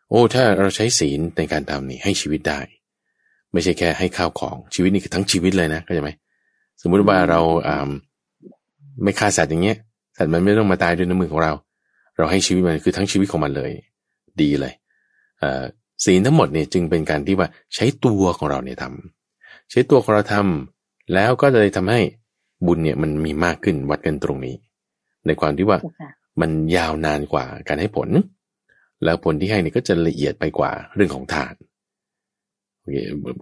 [0.08, 2.60] โอ้ถ้าเราใช้ศีลในการทำนี่ให้ชีวิตได้
[3.52, 6.10] ไม่ใช่แค่ให้ข้าวของชีวิตนี่คือทั้งชีวิตเลยนะเข้าใจไหม
[6.82, 7.88] สมมุติว่าเราอ่า
[9.02, 9.76] ไม่ฆ่าสัตว์อย่างเงี้ย
[10.16, 11.52] สัตว์มันไม่ต้องมาตายด้วยน้ำมือของเรา
[12.16, 13.72] เราให้ชีวิตมันคือทั้งชีวิตของมันเลย
[14.42, 14.72] ดีเลย
[15.38, 15.62] เอ่อ
[16.04, 22.00] ศีลทั้งหมดเนี่ยจึงเป็นการที่ว่าใช้ตัวของเราเนี่ยทำใช้ตัวของเราทำแล้วก็เลยทำให้
[22.66, 24.54] บุญเนี่ยมันมีมากขึ้นวัดกันตรงนี้
[25.26, 28.08] ในความที่ว่าเจ้าค่ะมันยาวนานกว่าการให้ผล
[29.04, 32.96] แล้วผลที่ให้เนี่ยก็จะละเอียดไปกว่าเรื่องของทานโอเค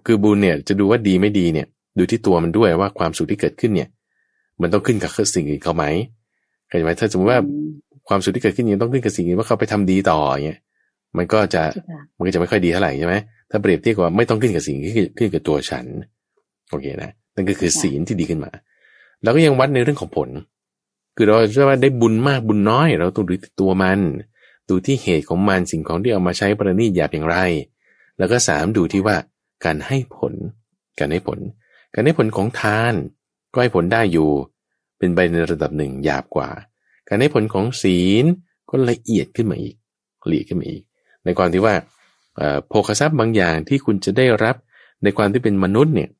[0.06, 1.66] คือบุญเนี่ยจะดูว่าดีไม่ดีเนี่ย
[1.98, 3.88] ดูที่ตัวมันด้วยว่าความสุขที่เกิดขึ้นเนี่ย
[4.60, 5.84] มันต้องขึ้นกับสิ่งอื่นเขาไหม
[6.68, 7.68] เข้าใจไหมถ้าสมมติว่าอืม
[8.08, 10.58] ความสุขที่เกิดขึ้นเนี่ยต้องขึ้นกับสิ่งอื่นว่าเขาไปทำดีต่ออย่างเงี้ย
[11.16, 13.14] มันก็จะเจ้าค่ะมันก็จะไม่ค่อยดีเท่าไหร่ใช่ไหม
[13.50, 15.86] ถ้าเปรียบเทียบกับว่าไม่ต้องขึ้นกับสิ่งที่ขึ้นกับตัวฉัน
[16.70, 18.50] โอเคนะนั่นก็คือศีลที่ดีขึ้นมา
[19.22, 20.28] แล้วก็ยังวัดในเรื่องของผล
[21.16, 24.00] คือเราจะว่าได้บุญมากบุญน้อย เราต้องดูที่ตัวมัน
[24.68, 27.36] ดูที่เหตุของมันสิ่งของที่เอามาใช้ประณีตหยาบอย่างไร
[28.18, 29.16] แล้วก็สามดูที่ว่า
[29.64, 30.34] การให้ผล
[30.98, 31.38] การให้ผล
[31.94, 32.94] การให้ผลของทาน
[33.52, 34.30] ก็ให้ผลได้อยู่
[34.98, 36.50] เป็นไปในระดับหนึ่งหยาบกว่า
[37.08, 38.24] การให้ผลของศีล
[38.70, 39.76] ก็ละเอียดขึ้นมาอีก
[40.30, 40.82] ละเอียดขึ้นมาอีก
[41.24, 41.74] ในความที่ว่า
[42.68, 44.56] โภคทรัพย์บางอย่างที่คุณจะได้รับ
[45.02, 46.10] ในความที่เป็นมนุษย์เนี่ย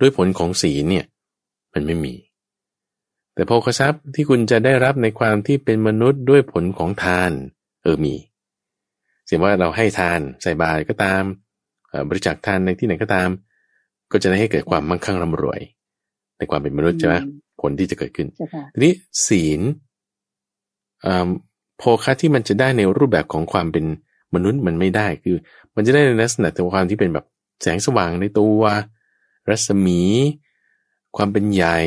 [0.00, 1.06] ด้วยผลของศีลเนี่ย
[1.72, 2.14] มันไม่มี
[3.34, 7.32] แต่โภคทรัพย์ที่คุณจะได้รับในความที่เป็นมนุษย์ด้วยผลของทาน
[7.82, 8.14] เออมี
[9.26, 11.24] เสียว่าเราให้ทานใส่บาตรก็ตาม
[12.08, 13.28] บริจาคทานในที่ไหนก็ตาม
[14.12, 15.60] ก็จะได้ให้เกิดความมั่งคั่งร่ำรวย
[16.38, 17.16] ในความเป็นมนุษย์ใช่ไหม
[17.60, 18.92] ผลที่จะเกิดขึ้นเจ้าค่ะทีนี้
[19.26, 19.60] ศีล
[21.04, 21.28] อ่า
[21.78, 23.84] โภคะที่มันจะได้ในรูปแบบของความเป็น
[24.34, 25.36] มนุษย์มันไม่ได้คือ
[25.74, 27.26] มันจะได้ในลักษณะของความที่เป็นแบบ
[27.62, 28.60] แสงสว่างในตัว
[29.48, 30.00] รัศมี
[31.16, 31.78] ความเป็นใหญ่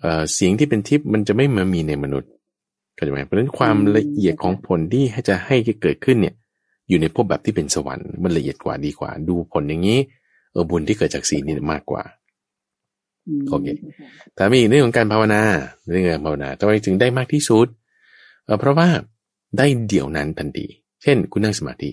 [0.00, 2.30] เอ่อเสียงที่เป็นทิพย์มันจะไม่มามีในมนุษย์
[2.94, 6.34] เข้าใจไหมเพราะฉะนั้นความละเอียดของผลที่ให้จะให้เกิดขึ้นเนี่ย
[6.90, 9.98] อยู่ในภพแบบที่เป็นสวรรค์มันละเอียดกว่าดีกว่า ดูผลอย่างนี้
[10.52, 12.02] เออบุญที่เกิดจากศีลนี่มากกว่า
[13.40, 13.66] มโอเค
[14.34, 15.42] แต่มีอีกเรื่องของการภาวนา
[15.90, 17.66] เรื่องการภาวนาทำไมถึงได้มากที่สุด
[18.44, 18.88] เอ่อเพราะว่า
[19.58, 20.66] ได้เดี๋ยวนั้นทันที
[21.02, 21.90] เช่น คุณนั่งสมาธิ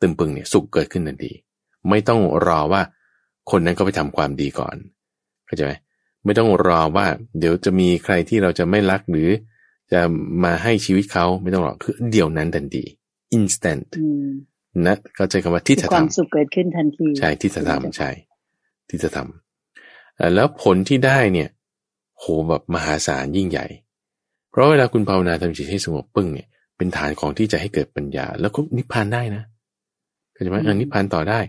[0.00, 1.32] ตึมปึงเนี่ยสุขเกิดขึ้นทันที
[1.88, 2.82] ไม่ต้องรอว่า
[3.50, 4.76] คนนั้นก็ไปทำความดีก่อน
[5.46, 5.72] เข้าใจไหม
[6.24, 7.06] ไม่ต้องรอว่า
[7.38, 9.28] เดี๋ยวจะมีใครที่เราจะไม่รักหรือ
[9.92, 10.00] จะ
[10.44, 12.84] มาให้ชีวิตเขาไม่ต้องรอคือเดี๋ยวนั้นทันที
[13.36, 14.28] instant อืม
[14.86, 18.10] นะเข้าใจคำว่าที่คือจะความทำสุขเกิดขึ้นทันที ใช่ที่จะทำใช่
[18.90, 21.48] ที่จะทำเอ่อแล้วผลที่ได้เนี่ย
[22.18, 23.66] โหแบบมหาศาลยิ่งใหญ่
[24.50, 29.42] เพราะเวลาคุณภาวนาทำจิตให้สงบปึ้งเนี่ยเป็นฐานของที่จะให้เกิดปัญญา แล้วก็นิพพานได้นะ
[30.32, 31.40] เข้าใจไหมเออนิพพานต่อได้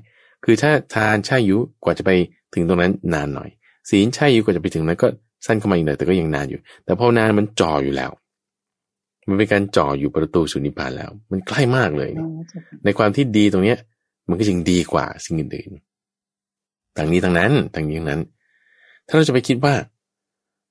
[0.43, 2.11] คือถ้าทานใช่อายุกว่าจะไป
[2.53, 3.49] ถึงตรงนั้นนานหน่อย
[3.89, 5.07] ศีลใช่อายุกว่าจะไปถึงนั้นก็
[5.45, 8.11] สั้นเข้ามาอีกหน่อยแต่ก็ยังนานอยู่ แต่ภาวนามันจ่ออยู่แล้ว
[9.31, 13.79] มันเป็นการจ่ออยู่ประตูสู่นิพพานแล้ว มันใกล้มากเลยอ๋อเจ้าค่ะในความที่ดีตรงเนี้ย
[14.29, 18.21] มันก็จึงดีกว่าสิ่งอื่นๆทั้งนี้ทั้งนั้นทั้งนี้ทั้งนั้น
[19.07, 19.75] ถ้าเราจะไปคิดว่า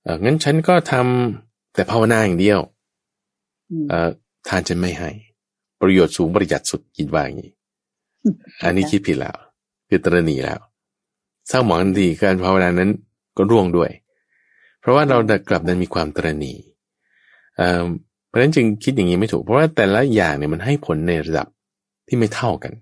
[0.03, 2.59] เอองั้นฉันก็ทำแต่ภาวนาอย่างเดียว
[3.71, 4.09] อืมเออ
[4.49, 5.11] ทานฉันไม่ให้
[5.81, 7.51] ประโยชน์สูงประหยัดสุดคิดว่าอย่างนี้
[8.65, 9.37] อันนี้คิดผิดแล้ว
[9.89, 10.61] คือตระหนีแล้ว
[11.49, 12.91] เศร้าหมองทันทีการภาวนานั้น
[13.37, 13.91] ก็ร่วงด้วย
[14.81, 16.53] เพราะว่าเรากลับนั้นมีความตระหนี
[18.31, 21.47] เพราะฉะนั้นจึงคิดอย่างนี้ไม่ถูก เพราะว่าแต่ละอย่างเนี่ยมันให้ผลในระดับ
[22.09, 22.73] ที่ไม่เท่ากัน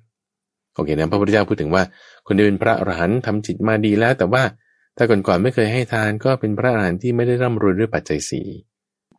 [0.74, 1.82] โอเคนะพระพุทธเจ้าพูดถึงว่า
[2.26, 4.42] คนที่เป็นพระอรหันต์ทำจิตมาดีแล้ว แต่ว่า
[4.96, 8.40] ถ้าก่อนๆไม่เคยให้ทานก็เป็นพระอรหันต์ที่ไม่ได้ร่ำรวยด้วยปัจจัยสี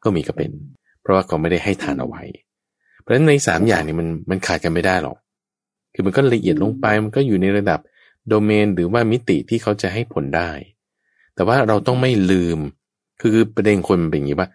[0.03, 0.51] ก็มีก็เป็น
[1.01, 2.23] เพราะว่าเขาไม่ได้ให้ทานเอาไว้
[3.01, 5.17] เพราะฉะนั้นในสามอย่างนี้มันมันขาดกันไม่ได้หรอก
[5.93, 7.79] คือมันก็ละเอียดลงไปมันก็อยู่ในระดับ
[8.27, 10.51] โดเมนหรือว่ามิติที่เขาจะให้ผลได้
[11.35, 12.59] แต่ว่าเราต้องไม่ลืม
[13.21, 14.49] คือประเด็นคนเป็นอย่างนี้ว่า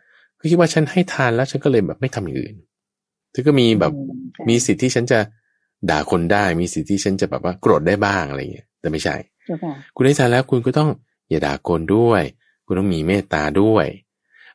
[0.45, 2.55] ก็คิดว่าฉันให้ทานแล้วฉันก็เลยแบบไม่ทำอย่างอื่น
[3.31, 3.93] เธอก็มีแบบ
[4.49, 5.19] มีสิทธิ์ที่ฉันจะ
[5.91, 9.17] ด่าคนได้มีสิทธิ์ที่ฉันจะแบบว่าโกรธได้บ้างอะไรเงี้ยแต่ไม่ใช่
[9.95, 10.91] คุณได้ทานแล้วคุณก็ต้อง
[11.29, 12.23] อย่าด่าคนด้วย
[12.67, 13.87] คุณต้องมีเมตตาด้วย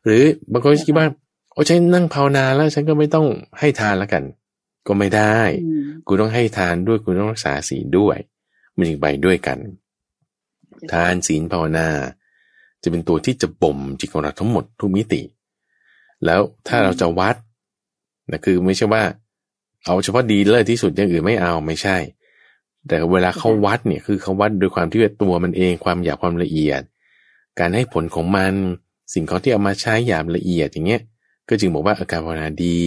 [0.05, 1.07] หรือบางคนคิดว่า
[1.53, 3.27] โอ้ฉันนั่งภาวนาแล้ว ฉันก็ไม่ต้อง
[3.59, 4.23] ให้ทานแล้วกัน
[4.87, 5.37] ก็ไม่ได้
[6.07, 8.17] คุณต้องให้ทานด้วยคุณต้องรักษาศีลด้วย
[8.75, 9.57] มันจึงไปด้วยกัน
[10.91, 11.87] ทานศีลภาวนา
[12.83, 15.21] จะเป็นตัวที่จะบ่มจิตของเราทั้งหมดทุกมิติ
[16.25, 17.35] แล้วถ้าเราจะวัด
[18.31, 19.03] นะคือไม่ใช่ว่า
[19.85, 21.97] เอาเฉพาะดีเลิศที่สุดอย่างอื่นไม่เอาไม่ใช่
[22.87, 26.81] แต่เวลาเขาวัดเนี่ยคือเขาวัดโดยความที่ตัวมันเองความหยาบความละเอียด
[27.59, 28.53] การให้ผลของมัน
[29.13, 31.01] สิ่งของที่เอามาใช้หยาบละเอียดอย่างเงี้ย
[31.49, 32.81] ก็จึงบอกว่าอาการภาวนาดี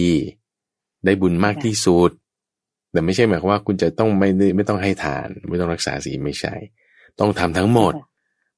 [1.05, 2.11] ได้บุญมากที่สุด
[2.91, 6.53] แต่ไม่ใช่หมายความว่าคุณจะต้องไม่ไม่ต้องให้ทาน ไม่ต้องรักษาศีลไม่ใช่
[7.19, 7.93] ต้องทำทั้งหมด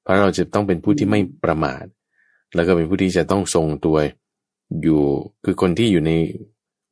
[0.01, 1.86] เพราะเราจะต้องเป็นผู้ที่ไม่ประมาท
[2.55, 3.97] แล้วก็เป็นผู้ที่จะต้องทรงตัว
[4.82, 5.01] อยู่
[5.45, 6.11] คือคนที่อยู่ใน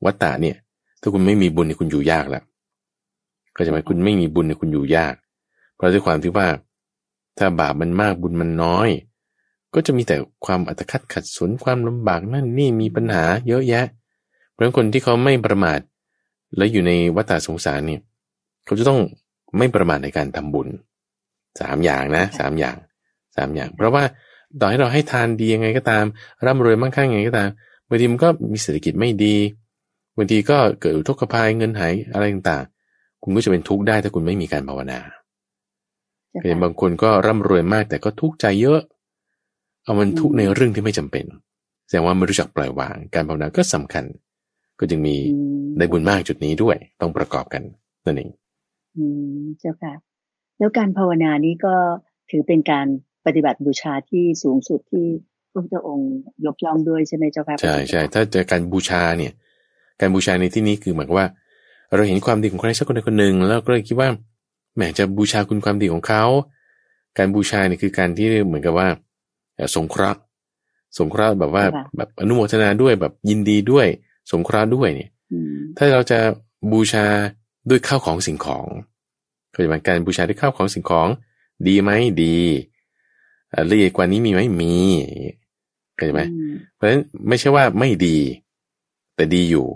[0.06, 0.56] วัตตะเนี่ย
[1.02, 2.44] ถ้าคุณไม่มีบุญเนี่ยคุณอยู่ยากแล้ว
[3.56, 5.16] ก็จะหมายคุณไม่มีบุญเนี่ยคุณอยู่ยาก
[5.76, 6.48] เพราะด้วยความที่ว่า
[7.38, 8.90] ถ้าบาปมันมากบุญมันน้อย
[9.74, 10.16] ก็จะมีแต่
[10.46, 13.86] ความอัตคัดขัดสนความลำบากนั่นนี่มีปัญหาเยอะแยะ
[14.52, 15.80] เพราะคนที่เขาไม่ประมาท
[16.58, 18.02] แล้วอยู่ในวัฏสงสารเนี่ย
[18.66, 19.00] เขาจะต้อง
[19.58, 20.68] ไม่ประมาทในการทำบุญ
[21.62, 22.76] สามอย่างนะสามอย่าง
[23.36, 24.04] สามอย่าง เพราะว่า
[24.62, 26.06] ต่อให้เราให้ทานดียังไงก็ตาม
[26.46, 27.50] ร่ำรวยมั่งคั่งยังไงก็ตาม
[27.88, 29.36] บางทีมันก็มีเศรษฐกิจไม่ดี
[30.18, 35.00] บางทีก็เกิดอุทกภัยเงินหายอะไรต่างๆ คุณก็จะเป็นทุกข์ได้ถ้าคุณไม่มีการภาวนา
[36.44, 38.80] เห็นบางคนก็ร่ำรวยมากแต่ก็ทุกข์ใจเยอะ
[39.84, 41.26] เอามันทุกข์ในเรื่องที่ไม่จำเป็น
[41.88, 44.06] แสดงว่าไม่รู้จักปล่อยวาง การภาวนาก็สำคัญ
[44.80, 45.16] ก็จึงมี
[45.78, 47.64] ได้บุญมากจุดนี้ด้วย ต้องประกอบกัน
[48.06, 48.30] นั่นเอง
[48.98, 49.04] อื
[49.40, 49.94] มเจ้าค่ะ
[50.58, 51.74] แล้วการภาวนานี้ก็
[52.30, 52.88] ถือเป็นการ
[53.26, 55.06] ปฏิบัติบูชาที่สูงสุดที่
[55.52, 56.12] พระพุทธองค์
[56.46, 59.34] ยกย่องด้วยใช่ไหมเจ้าค่ะใช่ใช่ถ้าจะการบูชาเนี่ย
[60.00, 61.28] การบูชาในที่นี้คือหมายว่า
[61.96, 64.10] เราเห็นความดีของใครสักคนใดคนหนึ่ง แล้วก็เลยคิดว่า
[64.76, 66.24] แหมจะบูชาคุณความดีของเขา
[67.18, 68.88] การบูชาเนี่ยคือการที่เหมือนกับว่า
[69.76, 70.20] สงเคราะห์
[70.98, 71.66] สงเคราะห์แบบว่า
[71.98, 73.88] แบบอนุโมทนาด้วยแบบยินดีด้วย
[74.32, 75.10] สงเคราะห์ด้วยเนี่ย
[75.78, 76.20] ถ้าเราจะ
[76.72, 77.06] บูชา
[77.70, 78.66] ด้วยข้าวของสิ่งของ
[79.54, 81.08] ก็จะเป็นการบูชาด้วยข้าวของสิ่งของ
[81.68, 81.92] ดีไหม
[82.24, 82.38] ดี
[83.72, 84.74] ละเอียดกว่านี้มีไหมมี
[85.96, 86.22] เข้าใจไหม
[86.76, 88.18] เพราะฉะนั้นไม่ใช่ว่าไม่ดี
[89.16, 89.68] แต่ดีอยู่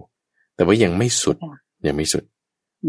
[0.56, 1.38] แต่ว่ายังไม่สุด
[1.88, 2.24] ยังไม่สุด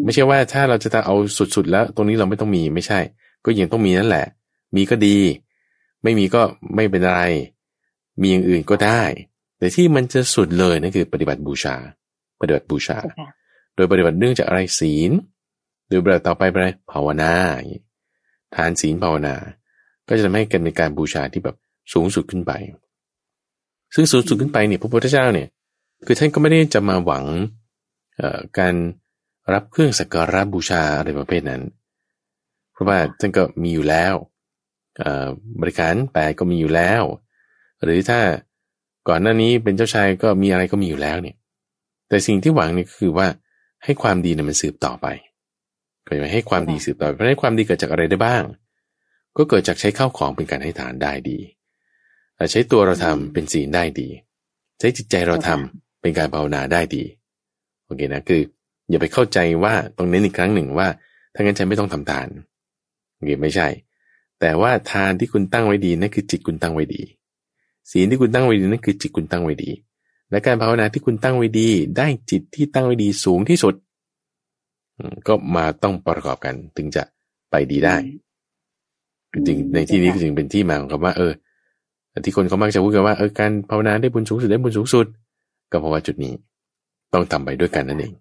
[0.05, 1.15] ไม่ใช่ว่าถ้าเราจะเอา
[1.57, 2.99] สุดๆแล้ว ตรงนี้เราไม่ต้องมีไม่ใช่
[3.45, 4.27] ก็ยังต้องมีนั่นแหละ
[4.77, 5.19] มีก็ดี
[6.03, 6.43] ไม่มีก็
[6.75, 7.17] ไม่เป็นไร
[8.21, 9.03] มีอย่างอื่นก็ได้
[9.59, 11.77] แต่ที่มันจะสุดเลยนั่นคือปฏิบัติบูชา
[12.41, 12.99] ปฏิบัติบูชา
[13.75, 15.11] โดยปฏิบัติเนื่องจากอะไรศีล
[15.89, 17.35] โดยปฏิบัติต่อไปเป็นอะไรภาวนา
[18.55, 19.35] ทานศีลภาวนา
[20.09, 21.57] ก็จะทำให้กันเป็นการบูชาที่แบบ
[21.93, 22.53] สูงสุดขึ้นไป
[23.95, 25.49] ซึ่งสูงสุดขึ้นไปเนี่ยพระพุทธเจ้าเนี่ย
[26.07, 27.25] คือท่านก็ไม่ได้จะมาหวัง
[28.59, 28.75] การ
[29.53, 31.63] รับเครื่องสักการะบูชาอะไรประเภทนั้น
[32.73, 34.15] เพราะว่าท่านก็มีอยู่แล้ว
[35.61, 37.03] บริการแปดก็มีอยู่แล้ว
[37.83, 38.21] หรือถ้า
[39.09, 41.37] ก่อนหน้านี้เป็นเจ้าชายก็มีอะไรก็มีอยู่แล้วเนี่ย
[42.09, 43.27] แต่สิ่งที่หวังนี่คือว่า
[43.85, 45.07] ให้ความดีเนี่ยมันสืบต่อไป
[46.07, 48.43] ก็จะให้ความดีสืบต่อเพราะให้ความดีเกิดจากอะไรได้บ้าง
[49.39, 51.39] ก็เกิดจากใช้ข้าวของเป็นการให้ทานได้ดี
[52.51, 54.09] ใช้ตัวเราทำเป็นศีลได้ดี
[54.79, 57.03] ใช้จิตใจเราทำเป็นการภาวนาได้ดี
[57.85, 58.41] โอเคนะคือ
[58.91, 60.89] อย่าไปเข้าใจว่าตรงนี้อีกครั้งหนึ่งว่า
[61.35, 62.29] ถ้างั้นฉันไม่ต้องทำทาน
[63.15, 63.69] โอเคไม่ใช่
[64.41, 67.03] แต่ว่าทานที่คุณตั้งไว้ดีนั่นคือจิตคุณตั้งไว้ดี
[67.91, 69.71] ศีลที่คุณตั้งไว้ดีนั่นคือจิตคุณตั้งไว้ดี
[70.31, 71.69] และการภาวนาที่คุณตั้งไว้ดี
[71.99, 73.75] ได้จิตที่ตั้งไว้ดีสูงที่สุด
[75.27, 77.03] ก็มาต้องประกอบกันถึงจะ
[77.51, 77.97] ไปดีได้
[79.47, 81.33] จริงในที่นี้ก็จึงเป็นที่มาของคำว่า เออ
[82.25, 85.07] ที่คนเขามักจะพูดกันว่าเออการภาวนาได้บุญสูงสุดได้บุญสูงสุด
[85.71, 86.33] ก็เพราะว่าจุดนี้
[87.13, 88.13] ต้องทำไปด้วยกันนั่นเอง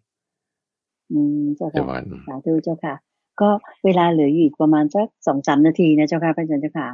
[1.12, 1.84] อืมเจ้าค่ะ
[2.28, 2.96] สาธุเจ้าค่ะ
[3.42, 3.50] ก็
[3.86, 6.90] เวลาเหลืออยู่อีกประมาณสักสองสามนาทีนะเจ้าค่ะพระอาจารย์เจ้าค่ะ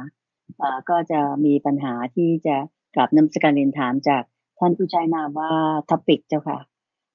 [0.60, 2.56] อ่าก็จะมีปัญหาที่จะ
[2.94, 4.22] กลับนำสการเรียนถามจาก
[4.58, 5.50] ท่านผู้ใช้นามว่า
[5.90, 6.58] ท็อปิกเจ้าค่ะ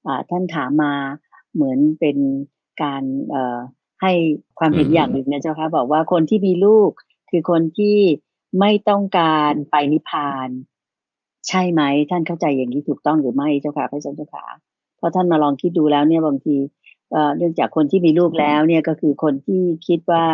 [0.06, 0.94] อ่าท่านถามมา
[1.54, 2.18] เหมือนเป็น
[2.84, 3.60] การเอ่อ
[4.02, 4.12] ให้
[4.60, 6.92] ความเห็นอย่างหนึ่งนะเจ้าค่ะบอกว่าคนที่มีลูก
[7.30, 7.98] คือคนที่
[8.60, 10.50] ไม่ต้องการไปนิพพาน
[11.48, 14.46] ใช่ไหม ท่านเข้าใจอย่างนี้ถูกต้องหรือไม่เจ้าค่ะพระอาจารย์เจ้าค่ะ
[14.98, 16.56] เพราะท่านมาลองคิดดูแล้วเนี่ยบางที
[17.38, 20.26] เนื่องจากคนที่มีลูกแล้วเนี่ยก็คือคนที่คิดว่า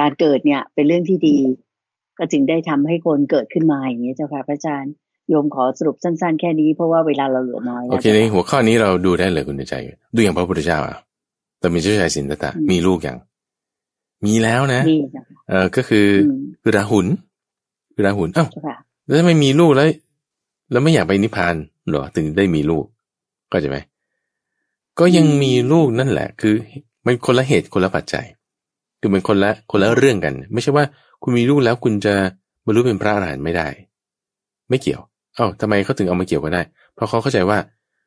[0.00, 1.38] การเกิดเนี่ยเป็นเรื่องที่ดี
[2.18, 4.92] ก็จึงได้ทำให้คนเกิดขึ้นมาอย่างนี้เจ้าค่ะพระอาจารย์
[5.28, 9.74] โยมขอสรุปสั้น ๆ แค่นี้เพราะว่าเวลาเราเหลือน้อยโอเคในหัวข้อนี้เราดูได้เลยคุณใจ
[10.14, 10.96] ดูอย่างพระพุทธเจ้าอะ
[11.58, 13.18] แต่มีเจ้าชายสินตะมีลูกอย่าง
[14.26, 14.82] มีแล้วนะ
[15.48, 16.06] เออก็คือ
[16.62, 17.06] คือราหุล
[17.94, 18.46] คือราหุลเอ้า
[19.04, 19.86] แล้วถ้าไม่มีลูกแล้ว
[20.70, 21.54] แล้วไม่อยากไปนิพพาน
[21.88, 22.84] หรอถึงได้มีลูก
[23.52, 23.78] ก็ใช่ไหม
[24.98, 26.54] ก็ยังมีลูกนั่นแหละ คือ
[27.04, 28.26] มันคนละเหตุคนละปัจจัย
[29.00, 30.84] คือมันคนละคนละเรื่องกัน ไม่ใช่ว่า
[31.22, 32.14] คุณมีลูกแล้วคุณจะ
[32.64, 33.68] บรรลุเป็นพระอรหันต์ไม่ได้
[34.68, 35.00] ไม่เกี่ยว
[35.36, 36.62] เอ้าทำไมเขาถึงเอามาเกี่ยวกันได้
[36.94, 37.58] เพราะเขาเข้าใจว่า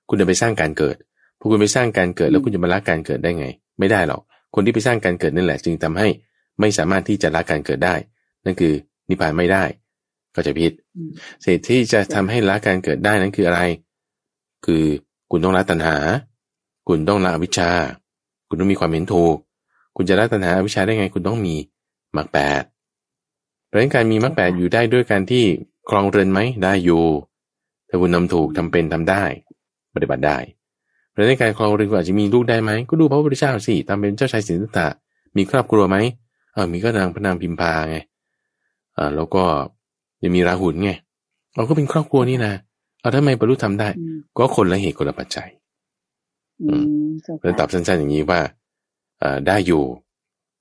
[0.09, 0.95] คุณจะไปสร้างการเกิด
[1.41, 3.47] พอคุณไปสร้างการเกิดแล้วคุณจะมาละการเกิดได้ไง
[3.79, 4.21] ไม่ได้หรอก
[4.55, 6.07] คนที่ไปสร้างการเกิดนั่นแหละ จึงทำให้
[6.59, 7.95] ไม่สามารถที่จะละการเกิดได้
[8.45, 8.73] นั่นคือ
[9.09, 9.63] นิพพานไม่ได้
[10.35, 10.71] ก็จะพิษ
[11.41, 13.61] เศษที่จะทำให้ละการเกิดได้นั้นคืออะไร
[14.65, 14.83] คือ
[15.31, 15.97] คุณต้องละตัณหา
[16.87, 17.71] คุณต้องละวิชา
[18.49, 19.35] คุณต้องมีความเห็นถูก
[19.95, 21.55] คุณจะละตัณหาวิชาได้ไง คุณต้องมี
[22.17, 22.63] มรรคแปด
[23.67, 25.43] เพราะฉะนั้นการมีมรรคแปดอยู่ได้ด้วยการที่
[25.89, 27.03] ครองเรือนไหมได้อยู่
[27.89, 29.23] ถ้าคุณทาถูกทำเป็นทำได้
[29.95, 30.37] ปฏิบัติได้
[31.11, 34.87] เพราะในการครองเรือนอาจจะมีลูกได้ไหมก็ดูพระพุทธเจ้าสิทำเป็นเจ้าชายสิทธัตถะ
[35.37, 35.97] มีครอบครัวไหม
[36.53, 37.97] เออมีก็นางพระนางพิมพาไง
[38.97, 39.43] อ่าแล้วก็
[40.23, 40.91] ยังมีราหุลไง
[41.55, 42.53] เราก็เป็นครอบครัวนี่นะ
[43.01, 43.89] เอาทำไมบรรลุทำได้
[44.37, 45.49] ก็คนละเหตุคนละปัจจัย
[46.61, 46.83] อืม
[47.41, 48.39] แล้วตอบสั้นๆอย่างนี้ว่า
[49.21, 49.83] อ่าได้อยู่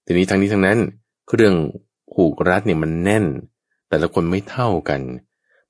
[0.04, 0.78] ทีนี้ทั้งนี้ทั้งนั้น
[1.36, 1.54] เรื่อง
[2.12, 3.24] ผูกรัดเนี่ยมันแน่น
[3.88, 5.00] แต่ละคนไม่เท่ากัน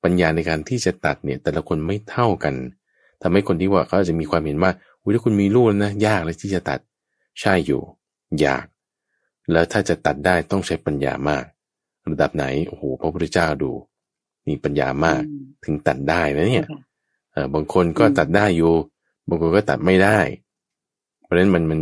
[0.04, 2.54] ปัญญาในการที่จะตัดเนี่ย แต่ละคนไม่เท่ากัน
[3.22, 6.78] ทำให้คนที่ว่าเขาจะมีความเห็นว่าอุ้ยถ้าคุณมีลูกนะยากเลยที่จะตัด
[7.40, 7.80] ใช่อยู่
[8.44, 8.64] ยาก
[9.52, 11.44] แล้วถ้าจะตัดได้ต้องใช้ปัญญามาก
[12.12, 13.70] ระดับไหนโอ้โหพระพุทธเจ้าดู
[14.48, 15.22] มีปัญญามาก
[15.64, 16.66] ถึงตัดได้นะเนี่ย
[17.54, 18.72] บางคนก็ตัดได้อยู่
[19.28, 20.18] บางคนก็ตัดไม่ได้
[21.22, 21.80] เพราะฉะนั้นมันมัน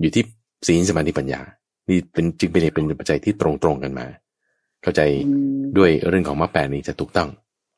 [0.00, 0.24] อยู่ที่
[0.66, 1.40] ศีลสมาธิปัญญา
[1.88, 4.06] นี่เป็นจึงเป็นเป็นปัจจัยที่ตรงตรงกันมา
[4.82, 5.00] เข้าใจ
[5.78, 7.28] ด้วยเรื่องของมรรคแปดนี้จะถูกต้อง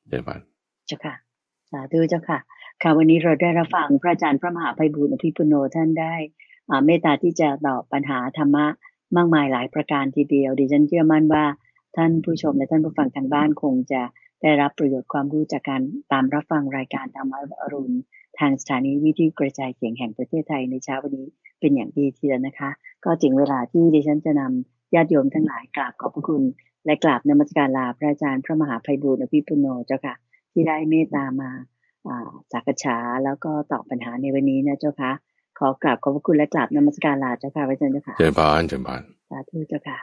[0.08, 0.40] เดี๋ยวาน
[0.86, 1.14] เจ้าค่ะ
[1.70, 2.38] สาธุเจ้าค่ะ
[2.82, 6.14] ค่ะวันนี้เราได้รับฟังพระอาจารย์พระมหาไพบุญอภิปุโนท่านได้
[6.86, 8.66] เมตตาที่จะตอบปัญหาธรรมะ
[9.16, 11.44] มากมายหลายประการทีเดียว ดิฉันเชื่อมั่นว่า
[11.96, 14.02] ท่านผู้ชมและท่านผู้ฟังทางบ้านคงจะ
[14.42, 17.96] ได้รับประโยชน์ความรู้จากการตามรับฟังรายการธรรมะอรุณ
[18.38, 21.28] ทางสถานีวิทยุกระจายเสียงแห่งประเทศไทยในเช้าวันนี้
[21.60, 22.70] เป็นอย่างดีทีเดียวนะคะ
[23.04, 26.42] ก็ถึงเวลาที่ดิฉันจะนำญาติโยมทั้งหลายกราบขอบพระคุณ
[26.84, 30.14] และกราบนมัสการลาพระอาจารย์พระมหาภัยบุญอภิปุโนเจ้าค่ะ
[30.52, 31.50] ที่ได้เมตตามา
[32.52, 35.12] สักษาแล้วก็ตอบปัญหาในวันนี้นะเจ้าค่ะ
[35.58, 39.98] ขอกราบขอบพระคุณและกราบนมัสการลาเจ้าค่ะพระอาจารย์เจ้าค่ะเจริญพรเจริญพรสาธุเจ้าค่ะ